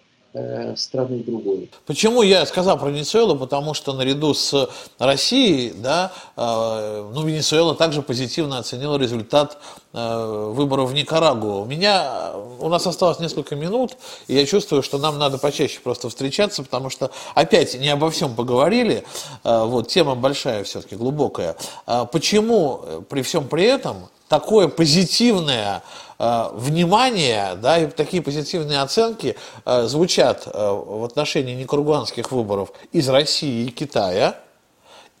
страны 0.75 1.23
другой. 1.23 1.69
Почему 1.85 2.21
я 2.21 2.45
сказал 2.45 2.77
про 2.77 2.89
Венесуэлу? 2.89 3.35
Потому 3.35 3.73
что 3.73 3.93
наряду 3.93 4.33
с 4.33 4.69
Россией, 4.99 5.73
да, 5.75 6.11
э, 6.35 7.11
ну, 7.13 7.23
Венесуэла 7.23 7.75
также 7.75 8.01
позитивно 8.01 8.59
оценила 8.59 8.97
результат 8.97 9.57
э, 9.93 10.51
выборов 10.53 10.91
в 10.91 10.93
Никарагуа. 10.93 11.61
У 11.61 11.65
меня, 11.65 12.33
у 12.59 12.69
нас 12.69 12.85
осталось 12.87 13.19
несколько 13.19 13.55
минут, 13.55 13.97
и 14.27 14.35
я 14.35 14.45
чувствую, 14.45 14.83
что 14.83 14.97
нам 14.97 15.17
надо 15.17 15.37
почаще 15.37 15.79
просто 15.79 16.09
встречаться, 16.09 16.63
потому 16.63 16.89
что 16.89 17.11
опять 17.35 17.79
не 17.79 17.89
обо 17.89 18.09
всем 18.09 18.35
поговорили, 18.35 19.03
э, 19.43 19.63
вот, 19.63 19.87
тема 19.87 20.15
большая 20.15 20.63
все-таки, 20.63 20.95
глубокая. 20.95 21.55
Э, 21.85 22.05
почему 22.11 22.81
при 23.09 23.21
всем 23.21 23.47
при 23.47 23.63
этом 23.63 24.09
такое 24.27 24.67
позитивное 24.67 25.77
э, 25.77 26.06
внимание, 26.19 27.55
да, 27.61 27.77
и 27.77 27.87
такие 27.87 28.23
позитивные 28.23 28.81
оценки 28.81 29.35
э, 29.65 29.83
звучат 29.87 30.47
э, 30.47 30.51
в 30.51 31.03
отношении 31.03 31.53
никарагуанских 31.53 32.31
выборов 32.31 32.71
из 32.91 33.07
России 33.07 33.67
и 33.67 33.69
Китая, 33.69 34.35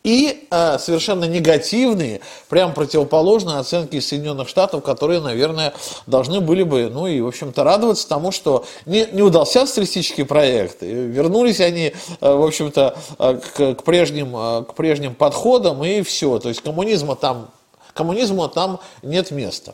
и 0.03 0.47
э, 0.49 0.79
совершенно 0.79 1.25
негативные, 1.25 2.21
прям 2.49 2.73
противоположные 2.73 3.57
оценки 3.57 3.99
Соединенных 3.99 4.47
Штатов, 4.47 4.81
которые, 4.81 5.19
наверное, 5.19 5.73
должны 6.05 6.39
были 6.39 6.63
бы, 6.63 6.89
ну 6.89 7.07
и, 7.07 7.19
в 7.19 7.27
общем-то, 7.27 7.63
радоваться 7.63 8.07
тому, 8.07 8.31
что 8.31 8.65
не, 8.85 9.05
не 9.11 9.21
удался 9.21 9.65
социалистический 9.67 10.23
проект. 10.23 10.81
Вернулись 10.81 11.59
они, 11.59 11.93
э, 12.21 12.33
в 12.33 12.43
общем-то, 12.43 12.97
э, 13.19 13.39
к, 13.53 13.75
к, 13.75 13.83
прежним, 13.83 14.35
э, 14.35 14.63
к 14.63 14.75
прежним 14.75 15.13
подходам, 15.13 15.83
и 15.83 16.01
все. 16.03 16.39
То 16.39 16.49
есть 16.49 16.61
коммунизма 16.61 17.15
там 17.15 17.49
Коммунизму 17.97 18.47
там 18.47 18.79
нет 19.01 19.31
места. 19.31 19.73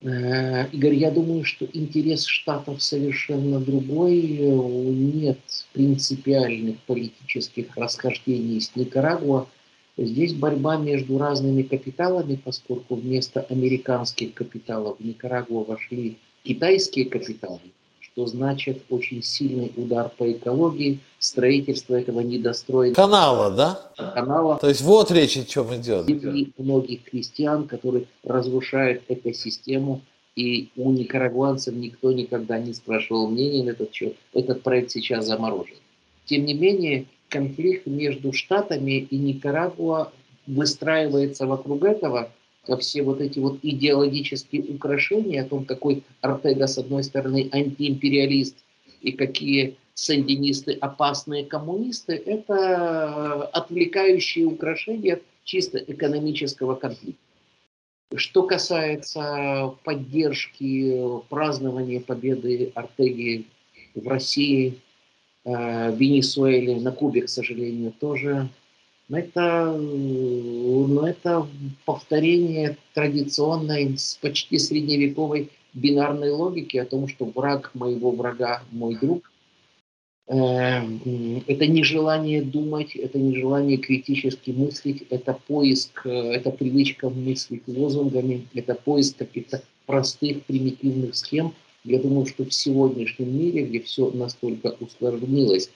Э, 0.00 0.68
Игорь, 0.70 0.94
я 0.94 1.10
думаю, 1.10 1.44
что 1.44 1.66
интерес 1.72 2.24
Штатов 2.24 2.82
совершенно 2.82 3.58
другой. 3.58 4.20
Нет 4.22 5.38
принципиальных 5.72 6.78
политических 6.82 7.76
расхождений 7.76 8.60
с 8.60 8.76
Никарагуа. 8.76 9.48
Здесь 9.96 10.34
борьба 10.34 10.76
между 10.76 11.18
разными 11.18 11.62
капиталами, 11.62 12.36
поскольку 12.36 12.94
вместо 12.94 13.40
американских 13.40 14.34
капиталов 14.34 14.98
в 15.00 15.04
Никарагуа 15.04 15.64
вошли 15.64 16.18
китайские 16.44 17.06
капиталы, 17.06 17.60
что 18.18 18.26
значит 18.26 18.82
очень 18.90 19.22
сильный 19.22 19.72
удар 19.76 20.10
по 20.18 20.30
экологии, 20.30 20.98
строительство 21.20 21.94
этого 21.94 22.18
недостроенного 22.18 22.94
канала, 22.96 23.50
да? 23.50 24.12
Канала. 24.12 24.58
То 24.58 24.68
есть 24.68 24.80
вот 24.80 25.12
речь 25.12 25.36
о 25.36 25.44
чем 25.44 25.72
идет. 25.76 26.08
И 26.08 26.52
многих 26.58 27.04
крестьян, 27.04 27.68
которые 27.68 28.06
разрушают 28.24 29.02
экосистему, 29.06 30.00
и 30.34 30.68
у 30.74 30.90
никарагуанцев 30.90 31.74
никто 31.76 32.10
никогда 32.10 32.58
не 32.58 32.72
спрашивал 32.72 33.28
мнения 33.28 33.62
на 33.62 33.70
этот 33.70 33.94
счет. 33.94 34.16
Этот 34.34 34.64
проект 34.64 34.90
сейчас 34.90 35.26
заморожен. 35.26 35.76
Тем 36.24 36.44
не 36.44 36.54
менее, 36.54 37.06
конфликт 37.28 37.86
между 37.86 38.32
Штатами 38.32 38.98
и 38.98 39.16
Никарагуа 39.16 40.10
выстраивается 40.48 41.46
вокруг 41.46 41.84
этого, 41.84 42.32
все 42.76 43.02
вот 43.02 43.20
эти 43.20 43.38
вот 43.38 43.58
идеологические 43.62 44.62
украшения 44.74 45.42
о 45.42 45.48
том, 45.48 45.64
какой 45.64 46.02
Артега, 46.20 46.66
с 46.66 46.78
одной 46.78 47.02
стороны, 47.02 47.48
антиимпериалист, 47.52 48.56
и 49.00 49.12
какие 49.12 49.76
сандинисты 49.94 50.72
опасные 50.72 51.44
коммунисты, 51.44 52.14
это 52.14 53.44
отвлекающие 53.44 54.46
украшения 54.46 55.20
чисто 55.44 55.78
экономического 55.78 56.74
конфликта. 56.74 57.20
Что 58.14 58.44
касается 58.44 59.74
поддержки 59.84 61.20
празднования 61.28 62.00
победы 62.00 62.72
Артеги 62.74 63.46
в 63.94 64.06
России, 64.08 64.80
э, 65.44 65.94
Венесуэле, 65.94 66.80
на 66.80 66.90
Кубе, 66.90 67.22
к 67.22 67.28
сожалению, 67.28 67.92
тоже 67.92 68.48
это, 69.16 69.74
ну, 69.76 71.02
это 71.02 71.46
повторение 71.84 72.76
традиционной, 72.94 73.96
почти 74.20 74.58
средневековой 74.58 75.50
бинарной 75.72 76.30
логики 76.30 76.76
о 76.76 76.84
том, 76.84 77.08
что 77.08 77.24
враг 77.24 77.70
моего 77.74 78.10
врага– 78.10 78.62
мой 78.70 78.96
друг. 78.96 79.30
Эм, 80.26 81.42
это 81.46 81.66
нежелание 81.66 82.42
думать, 82.42 82.94
это 82.96 83.18
нежелание 83.18 83.78
критически 83.78 84.50
мыслить, 84.50 85.04
это 85.08 85.38
поиск, 85.46 86.02
э, 86.04 86.10
это 86.10 86.50
привычка 86.50 87.08
мыслить 87.08 87.62
лозунгами, 87.66 88.46
это 88.52 88.74
поиск 88.74 89.16
каких-то 89.16 89.62
простых, 89.86 90.44
примитивных 90.44 91.16
схем. 91.16 91.54
Я 91.82 91.98
думаю, 91.98 92.26
что 92.26 92.44
в 92.44 92.52
сегодняшнем 92.52 93.38
мире, 93.38 93.64
где 93.64 93.80
все 93.80 94.10
настолько 94.10 94.76
усложнилось, 94.80 95.70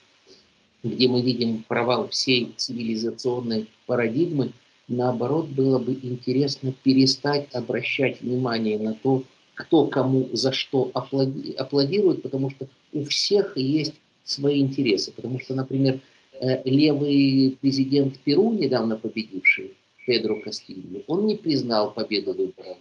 где 0.83 1.07
мы 1.07 1.21
видим 1.21 1.63
провал 1.67 2.09
всей 2.09 2.53
цивилизационной 2.57 3.69
парадигмы, 3.85 4.51
наоборот, 4.87 5.47
было 5.47 5.79
бы 5.79 5.93
интересно 5.93 6.73
перестать 6.83 7.47
обращать 7.53 8.21
внимание 8.21 8.77
на 8.77 8.93
то, 8.93 9.23
кто 9.55 9.87
кому 9.87 10.29
за 10.33 10.51
что 10.51 10.91
аплодирует, 10.93 12.21
потому 12.21 12.49
что 12.49 12.67
у 12.91 13.05
всех 13.05 13.55
есть 13.55 13.93
свои 14.23 14.61
интересы. 14.61 15.11
Потому 15.11 15.39
что, 15.39 15.53
например, 15.53 15.99
э, 16.39 16.67
левый 16.67 17.57
президент 17.61 18.19
Перу, 18.19 18.51
недавно 18.51 18.97
победивший, 18.97 19.73
Педро 20.05 20.41
Кастильо, 20.41 21.01
он 21.07 21.27
не 21.27 21.35
признал 21.35 21.93
победу 21.93 22.33
выборов. 22.33 22.77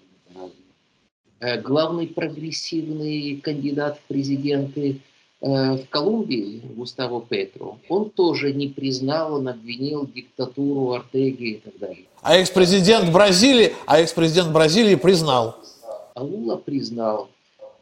Э, 1.40 1.60
главный 1.60 2.08
прогрессивный 2.08 3.36
кандидат 3.36 3.98
в 3.98 4.02
президенты 4.08 5.00
в 5.42 5.80
Колумбии 5.90 6.62
Густаво 6.76 7.20
Петро, 7.20 7.76
он 7.88 8.10
тоже 8.10 8.52
не 8.52 8.68
признал, 8.68 9.34
он 9.34 9.48
обвинил 9.48 10.06
диктатуру 10.06 10.92
Артеги 10.92 11.44
и 11.44 11.56
так 11.56 11.78
далее. 11.78 12.04
А 12.22 12.36
экс-президент 12.36 13.12
Бразилии, 13.12 13.72
а 13.86 14.00
экс-президент 14.00 14.52
Бразилии 14.52 14.94
признал. 14.94 15.56
А 16.14 16.22
Лула 16.22 16.56
признал. 16.56 17.28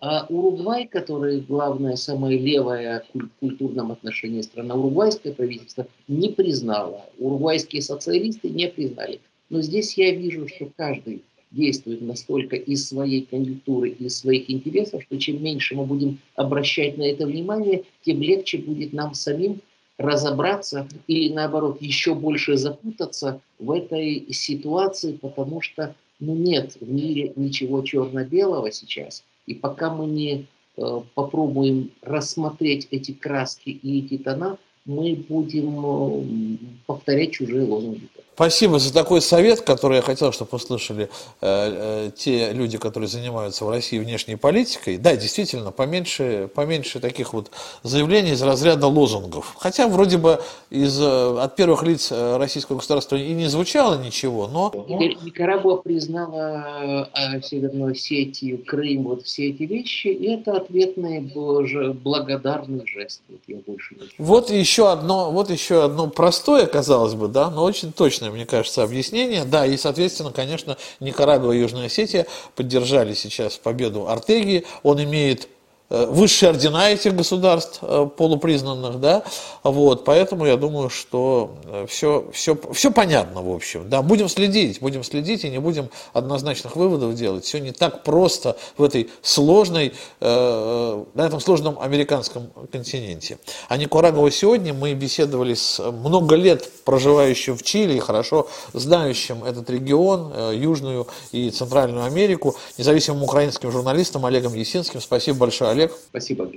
А 0.01 0.25
Уругвай, 0.31 0.87
который 0.87 1.41
главная, 1.41 1.97
самая 1.97 2.39
левая 2.39 3.05
в 3.13 3.29
культурном 3.41 3.93
отношении 3.93 4.41
страна, 4.41 4.75
уругвайское 4.75 5.35
правительство 5.35 5.87
не 6.09 6.31
признало. 6.31 7.05
Уругвайские 7.19 7.83
социалисты 7.83 8.49
не 8.49 8.69
признали. 8.69 9.21
Но 9.51 9.61
здесь 9.61 9.99
я 9.99 10.13
вижу, 10.13 10.49
что 10.49 10.71
каждый 10.75 11.23
действует 11.51 12.01
настолько 12.01 12.57
из 12.57 12.89
своей 12.89 13.23
конъюнктуры, 13.23 13.91
из 13.91 14.19
своих 14.19 14.51
интересов, 14.51 15.03
что 15.03 15.19
чем 15.19 15.43
меньше 15.43 15.75
мы 15.75 15.85
будем 15.85 16.19
обращать 16.37 16.97
на 16.97 17.03
это 17.03 17.27
внимание, 17.27 17.85
тем 18.05 18.23
легче 18.23 18.59
будет 18.59 18.93
нам 18.93 19.15
самим 19.15 19.61
разобраться 19.99 20.89
или 21.09 21.33
наоборот 21.33 21.83
еще 21.83 22.15
больше 22.15 22.57
запутаться 22.57 23.41
в 23.59 23.71
этой 23.71 24.27
ситуации, 24.31 25.13
потому 25.13 25.61
что 25.61 25.95
ну, 26.21 26.35
нет 26.35 26.77
в 26.81 26.91
мире 26.91 27.33
ничего 27.37 27.83
черно-белого 27.83 28.71
сейчас. 28.71 29.25
И 29.47 29.55
пока 29.55 29.93
мы 29.93 30.07
не 30.07 30.47
э, 30.77 31.01
попробуем 31.15 31.91
рассмотреть 32.03 32.89
эти 32.91 33.13
краски 33.13 33.71
и 33.71 34.05
эти 34.05 34.19
тона, 34.19 34.59
мы 34.85 35.23
будем 35.29 35.85
э, 35.85 36.57
повторять 36.87 37.33
чужие 37.33 37.65
лозунги. 37.65 38.09
Спасибо 38.41 38.79
за 38.79 38.91
такой 38.91 39.21
совет, 39.21 39.61
который 39.61 39.97
я 39.97 40.03
хотел, 40.03 40.33
чтобы 40.33 40.57
услышали 40.57 41.11
э, 41.43 42.09
э, 42.09 42.11
те 42.17 42.55
люди, 42.55 42.79
которые 42.79 43.07
занимаются 43.07 43.67
в 43.67 43.69
России 43.69 43.99
внешней 43.99 44.37
политикой. 44.37 44.97
Да, 44.97 45.15
действительно, 45.15 45.73
поменьше, 45.73 46.49
поменьше 46.55 47.01
таких 47.01 47.35
вот 47.35 47.51
заявлений 47.83 48.31
из 48.31 48.43
разряда 48.43 48.87
лозунгов. 48.87 49.55
Хотя 49.59 49.89
вроде 49.89 50.17
бы 50.17 50.41
из, 50.71 50.99
э, 50.99 51.39
от 51.39 51.55
первых 51.55 51.83
лиц 51.83 52.09
э, 52.13 52.39
российского 52.39 52.79
государства 52.79 53.17
и 53.17 53.31
не 53.35 53.47
звучало 53.47 54.03
ничего, 54.03 54.49
но... 54.49 54.73
Никарагуа 54.89 55.77
признала 55.77 57.11
Северную 57.45 57.93
Осетию, 57.93 58.65
Крым, 58.65 59.03
вот 59.03 59.27
все 59.27 59.51
эти 59.51 59.65
вещи, 59.65 60.07
и 60.07 60.33
это 60.33 60.57
ответный 60.57 61.21
благодарный 61.21 62.87
жест. 62.87 63.21
Вот, 63.29 63.41
я 63.49 63.59
больше 63.67 63.97
не 63.97 64.09
вот 64.17 64.51
еще 64.51 64.91
одно, 64.91 65.31
вот 65.31 65.51
еще 65.51 65.85
одно 65.85 66.09
простое, 66.09 66.65
казалось 66.65 67.13
бы, 67.13 67.29
да, 67.29 67.51
но 67.51 67.65
очень 67.65 67.93
точное 67.93 68.30
мне 68.31 68.47
кажется, 68.47 68.83
объяснение. 68.83 69.45
Да, 69.45 69.67
и, 69.67 69.77
соответственно, 69.77 70.33
конечно, 70.33 70.77
Никарагуа 71.01 71.53
и 71.53 71.61
Южная 71.61 71.87
Осетия 71.87 72.27
поддержали 72.57 73.15
сейчас 73.15 73.57
победу 73.57 74.09
Артеги. 74.09 74.65
Он 74.83 75.03
имеет 75.03 75.49
высшие 75.91 76.51
ордена 76.51 76.91
этих 76.91 77.17
государств 77.17 77.81
э, 77.83 78.09
полупризнанных, 78.17 79.01
да, 79.01 79.25
вот, 79.65 80.05
поэтому 80.05 80.47
я 80.47 80.57
думаю, 80.57 80.89
что 80.89 81.57
все, 81.89 82.27
э, 82.29 82.33
все, 82.33 82.57
все 82.73 82.93
понятно, 82.93 83.43
в 83.43 83.53
общем, 83.53 83.91
да, 83.91 84.01
будем 84.01 84.29
следить, 84.29 84.81
будем 84.81 85.03
следить 85.03 85.45
и 85.45 85.51
не 85.51 85.59
будем 85.59 85.91
однозначных 86.13 86.77
выводов 86.77 87.15
делать, 87.15 87.45
все 87.45 87.59
не 87.59 87.73
так 87.73 88.05
просто 88.05 88.57
в 88.79 88.85
этой 88.85 89.11
сложной, 89.21 89.93
на 90.21 91.07
этом 91.17 91.41
сложном 91.41 91.79
американском 91.81 92.51
континенте. 92.71 93.39
А 93.69 93.77
Никарагуа 93.77 94.31
сегодня 94.31 94.73
мы 94.73 94.95
беседовали 94.95 95.55
с 95.55 95.81
много 95.91 96.37
лет 96.37 96.71
проживающим 96.85 97.57
в 97.57 97.63
Чили 97.63 97.95
и 97.95 97.99
хорошо 97.99 98.49
знающим 98.73 99.43
этот 99.43 99.69
регион, 99.71 100.53
Южную 100.53 101.09
и 101.33 101.51
Центральную 101.51 102.05
Америку, 102.05 102.55
независимым 102.79 103.25
украинским 103.25 103.73
журналистом 103.73 104.25
Олегом 104.25 104.55
Есинским. 104.55 105.01
Спасибо 105.01 105.39
большое, 105.39 105.71
Олег. 105.71 105.80
Олег. 105.81 105.93
Спасибо. 106.11 106.51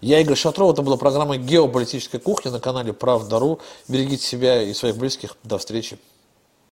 Я 0.00 0.20
Игорь 0.20 0.36
Шатров. 0.36 0.72
Это 0.72 0.82
была 0.82 0.96
программа 0.96 1.36
«Геополитическая 1.36 2.20
кухня» 2.20 2.50
на 2.50 2.60
канале 2.60 2.92
«Правда.ру». 2.92 3.60
Берегите 3.88 4.24
себя 4.24 4.62
и 4.62 4.72
своих 4.72 4.96
близких. 4.96 5.36
До 5.44 5.58
встречи. 5.58 5.98